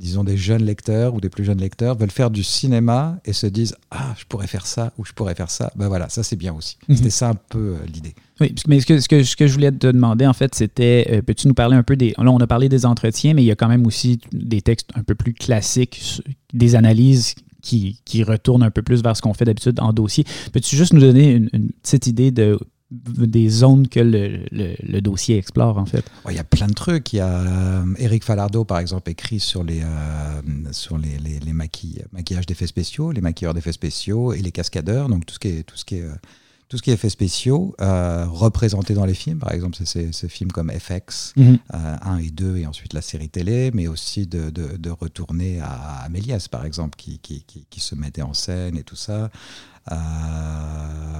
[0.00, 3.46] disons des jeunes lecteurs ou des plus jeunes lecteurs, veulent faire du cinéma et se
[3.46, 6.36] disent Ah, je pourrais faire ça ou je pourrais faire ça, ben voilà, ça c'est
[6.36, 6.78] bien aussi.
[6.88, 6.96] Mhm.
[6.96, 8.14] C'était ça un peu euh, l'idée.
[8.40, 11.06] Oui, mais ce que, ce, que, ce que je voulais te demander, en fait, c'était,
[11.10, 12.14] euh, peux-tu nous parler un peu des...
[12.16, 14.88] Là, on a parlé des entretiens, mais il y a quand même aussi des textes
[14.94, 16.22] un peu plus classiques,
[16.54, 20.24] des analyses qui, qui retournent un peu plus vers ce qu'on fait d'habitude en dossier.
[20.52, 22.58] Peux-tu juste nous donner une, une petite idée de,
[22.90, 26.04] des zones que le, le- le dossier explore, en fait?
[26.24, 27.12] Oh, Il y a plein de trucs.
[27.12, 30.40] Il y a euh, Eric Falardeau, par exemple, écrit sur les, euh,
[30.72, 35.08] sur les, les, maquillages d'effets spéciaux, les maquilleurs d'effets spéciaux et les cascadeurs.
[35.08, 36.12] Donc tout ce qui est, tout ce qui est, euh,
[36.68, 39.38] tout ce qui est effets spéciaux euh, représentés dans les films.
[39.38, 43.28] Par exemple, c'est ces films comme FX euh, 1 et 2 et ensuite la série
[43.28, 47.80] télé, mais aussi de, de, de retourner à Amélias, par exemple, qui, qui, qui, qui
[47.80, 49.30] se mettait en scène et tout ça.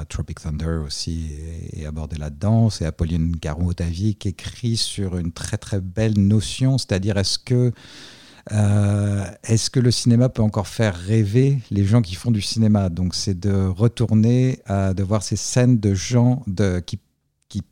[0.09, 1.31] Tropic Thunder aussi
[1.75, 2.71] est, est abordé là-dedans.
[2.71, 7.73] C'est Apolline Caron-Otavi qui écrit sur une très très belle notion, c'est-à-dire est-ce que
[8.53, 12.89] euh, est-ce que le cinéma peut encore faire rêver les gens qui font du cinéma?
[12.89, 16.99] Donc c'est de retourner, à, de voir ces scènes de gens de, qui,
[17.49, 17.63] qui,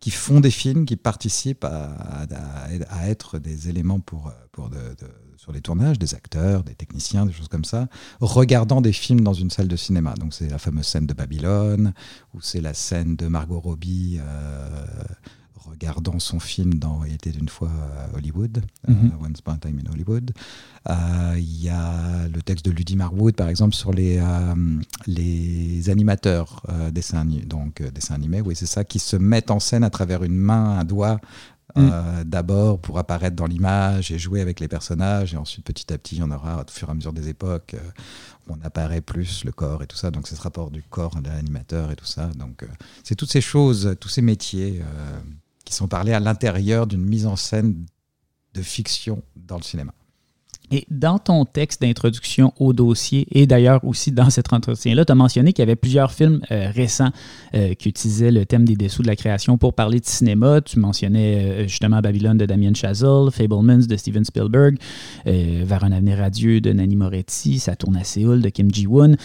[0.00, 1.94] qui font des films, qui participent à,
[2.90, 4.78] à- être des éléments pour, pour de-
[5.42, 7.88] sur les tournages, des acteurs, des techniciens, des choses comme ça,
[8.20, 10.14] regardant des films dans une salle de cinéma.
[10.14, 11.94] Donc c'est la fameuse scène de Babylone,
[12.32, 14.20] ou c'est la scène de Margot Robbie.
[14.20, 14.68] euh,
[15.64, 19.12] regardant son film dans Il était d'une fois à Hollywood, euh, Mhm.
[19.22, 20.32] Once Upon a Time in Hollywood.
[20.90, 24.54] Euh, Il y a le texte de Ludie Marwood, par exemple, sur les, euh,
[25.06, 26.62] les animateurs
[26.92, 30.34] dessins, donc, dessins animés, oui, c'est ça, qui se mettent en scène à travers une
[30.36, 31.20] main, un doigt,
[31.76, 35.98] euh, d'abord pour apparaître dans l'image et jouer avec les personnages, et ensuite petit à
[35.98, 37.74] petit, il y en aura au fur et à mesure des époques.
[37.74, 37.90] euh,
[38.48, 41.28] on apparaît plus le corps et tout ça, donc c'est ce rapport du corps de
[41.28, 42.26] l'animateur et tout ça.
[42.36, 42.66] Donc euh,
[43.04, 45.20] c'est toutes ces choses, tous ces métiers euh,
[45.64, 47.86] qui sont parlés à l'intérieur d'une mise en scène
[48.54, 49.92] de fiction dans le cinéma.
[50.72, 55.14] Et dans ton texte d'introduction au dossier, et d'ailleurs aussi dans cet entretien-là, tu as
[55.14, 57.10] mentionné qu'il y avait plusieurs films euh, récents
[57.54, 60.62] euh, qui utilisaient le thème des dessous de la création pour parler de cinéma.
[60.62, 64.78] Tu mentionnais euh, justement Babylone de Damien Chazelle, Fablemans de Steven Spielberg,
[65.26, 69.16] Vers un avenir radieux de Nanni Moretti, Ça tourne à Séoul de Kim Ji-woon.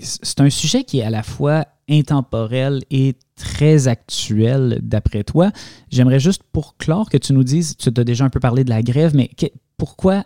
[0.00, 5.50] C'est un sujet qui est à la fois intemporel et très actuel d'après toi.
[5.90, 8.70] J'aimerais juste pour clore que tu nous dises, tu as déjà un peu parlé de
[8.70, 9.30] la grève, mais
[9.84, 10.24] pourquoi,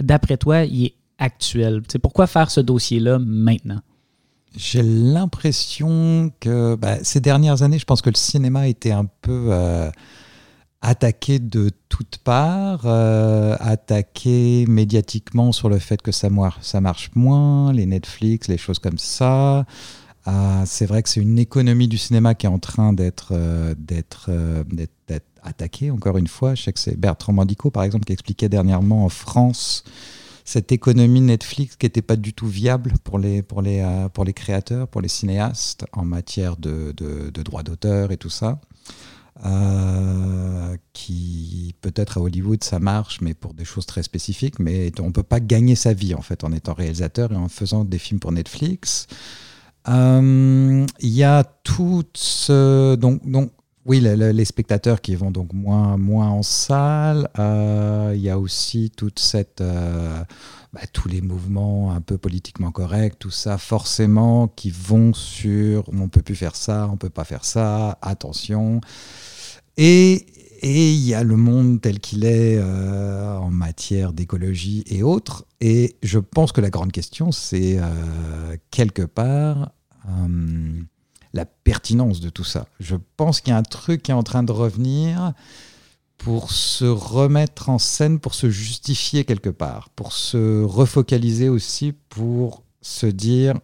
[0.00, 1.82] d'après toi, il est actuel?
[1.82, 3.80] Tu sais, pourquoi faire ce dossier-là maintenant?
[4.56, 9.48] J'ai l'impression que bah, ces dernières années, je pense que le cinéma était un peu
[9.50, 9.90] euh,
[10.80, 16.28] attaqué de toutes parts, euh, attaqué médiatiquement sur le fait que ça,
[16.60, 19.66] ça marche moins, les Netflix, les choses comme ça.
[20.28, 23.74] Euh, c'est vrai que c'est une économie du cinéma qui est en train d'être euh,
[23.76, 24.30] d'être
[25.42, 26.54] attaquée, encore une fois.
[26.54, 29.84] Je sais que c'est Bertrand Mandico, par exemple, qui expliquait dernièrement en France
[30.44, 34.24] cette économie Netflix qui n'était pas du tout viable pour les, pour, les, euh, pour
[34.24, 38.58] les créateurs, pour les cinéastes, en matière de, de, de droits d'auteur et tout ça.
[39.46, 44.58] Euh, qui peut-être à Hollywood ça marche, mais pour des choses très spécifiques.
[44.58, 47.48] Mais on ne peut pas gagner sa vie en fait en étant réalisateur et en
[47.48, 49.06] faisant des films pour Netflix.
[49.86, 53.52] Euh, Il y a tout ce donc donc
[53.88, 57.28] oui le- le- les spectateurs qui vont donc moins moins en salle.
[57.38, 60.22] Euh, Il y a aussi toute cette euh,
[60.72, 66.08] bah, tous les mouvements un peu politiquement corrects, tout ça forcément qui vont sur on
[66.08, 68.80] peut plus faire ça, on peut pas faire ça, attention.
[69.76, 70.26] Et
[70.62, 75.44] il y a le monde tel qu'il est euh, en matière d'écologie et autres.
[75.60, 77.78] Et je pense que la grande question, c'est
[78.70, 79.70] quelque part
[81.34, 82.66] la pertinence de tout ça.
[82.80, 85.32] Je pense qu'il y a un truc qui est en train de revenir
[86.16, 92.64] pour se remettre en scène, pour se justifier quelque part, pour se refocaliser aussi, pour
[92.80, 93.54] se dire,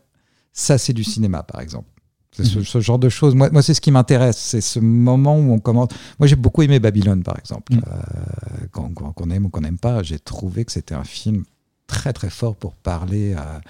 [0.53, 1.89] ça c'est du cinéma par exemple.
[2.37, 2.65] C'est ce, Mhm.
[2.65, 3.35] ce genre de choses.
[3.37, 4.37] Moi, moi c'est ce qui m'intéresse.
[4.37, 5.91] C'est ce moment où on commence.
[6.19, 7.73] Moi, j'ai beaucoup aimé Babylone, par exemple.
[7.75, 7.83] Mhm.
[7.87, 8.67] Euh,
[9.15, 11.45] qu'on aime ou qu'on n'aime pas, j'ai trouvé que c'était un film
[11.87, 13.61] très, très fort pour parler euh,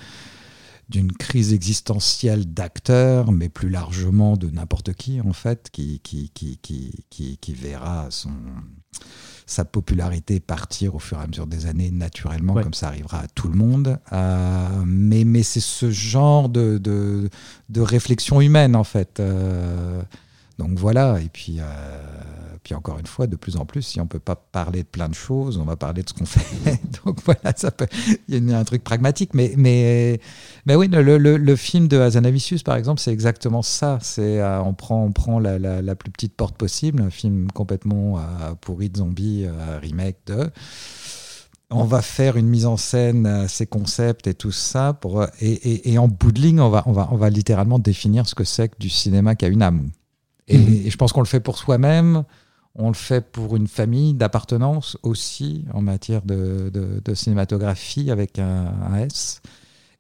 [0.88, 6.58] d'une crise existentielle d'acteurs, mais plus largement de n'importe qui, en fait, qui, qui, qui,
[6.62, 8.30] qui, qui, verra son,
[9.46, 12.62] sa popularité partir au fur et à mesure des années naturellement, Ouais.
[12.62, 13.98] comme ça arrivera à tout le monde.
[14.12, 17.28] Euh, mais mais c'est ce genre de, de,
[17.70, 19.20] de réflexion humaine, en fait.
[19.20, 20.02] Euh,
[20.58, 21.64] donc voilà, et puis, euh,
[22.64, 25.08] puis encore une fois, de plus en plus, si on peut pas parler de plein
[25.08, 26.80] de choses, on va parler de ce qu'on fait.
[27.04, 27.86] Donc voilà, ça peut,
[28.28, 30.18] il y a un truc pragmatique, mais, mais,
[30.66, 33.98] mais oui, le, le, le film de Hazanavicius, par exemple, c'est exactement ça.
[34.02, 37.50] C'est, euh, on prend, on prend la, la, la plus petite porte possible, un film
[37.52, 40.50] complètement euh, pourri de zombies, euh, remake de.
[41.70, 45.52] On va faire une mise en scène, euh, ces concepts et tout ça, pour, et,
[45.52, 48.34] et, et en bout de ligne, on va, on, va, on va littéralement définir ce
[48.34, 49.90] que c'est que du cinéma qui a une âme.
[50.46, 50.82] Et, Mhm.
[50.86, 52.24] et je pense qu'on le fait pour soi-même,
[52.74, 59.40] on le fait pour une famille d'appartenance aussi en matière de, cinématographie avec un, S.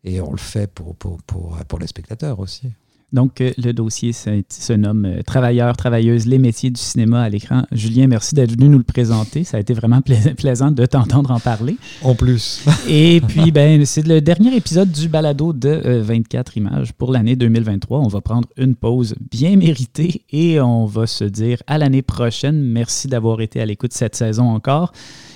[0.02, 2.72] Et on le fait pour les spectateurs aussi.
[3.14, 7.62] Donc, euh, le dossier se, nomme euh, Travailleurs, travailleuses, les métiers du cinéma à l'écran.
[7.70, 9.44] Julien, merci d'être venu nous le présenter.
[9.44, 11.76] Ça a été vraiment pla- plaisant de t'entendre en parler.
[12.02, 12.64] En plus.
[12.88, 17.36] Et puis, ben, c'est le dernier épisode du balado de euh, 24 images pour l'année
[17.36, 18.00] 2023.
[18.00, 22.60] On va prendre une pause bien méritée et on va se dire à l'année prochaine.
[22.60, 24.90] Merci d'avoir été à l'écoute cette saison encore.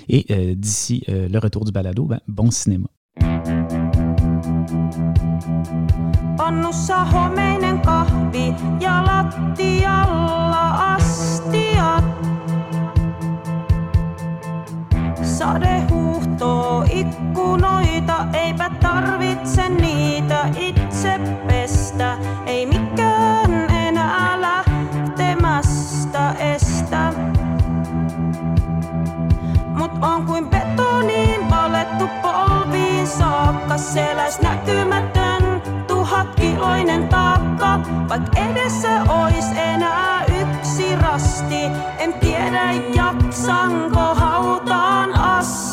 [0.09, 2.87] Et euh, d'ici euh, le retour du balado, ben, bon cinéma.
[8.29, 12.03] Kahvi ja lattialla astiat.
[15.21, 22.17] Sade huuhtoo ikkunoita, eipä tarvitse niitä itse pestä.
[22.45, 27.13] Ei mikään enää lähtemästä estä.
[29.67, 33.77] Mut on kuin betoniin valettu polviin saakka.
[33.77, 35.18] Seläs näkymätön
[36.19, 41.63] patkioinen taakka, vaik edessä ois enää yksi rasti.
[41.97, 45.68] En tiedä jaksanko hautaan asti.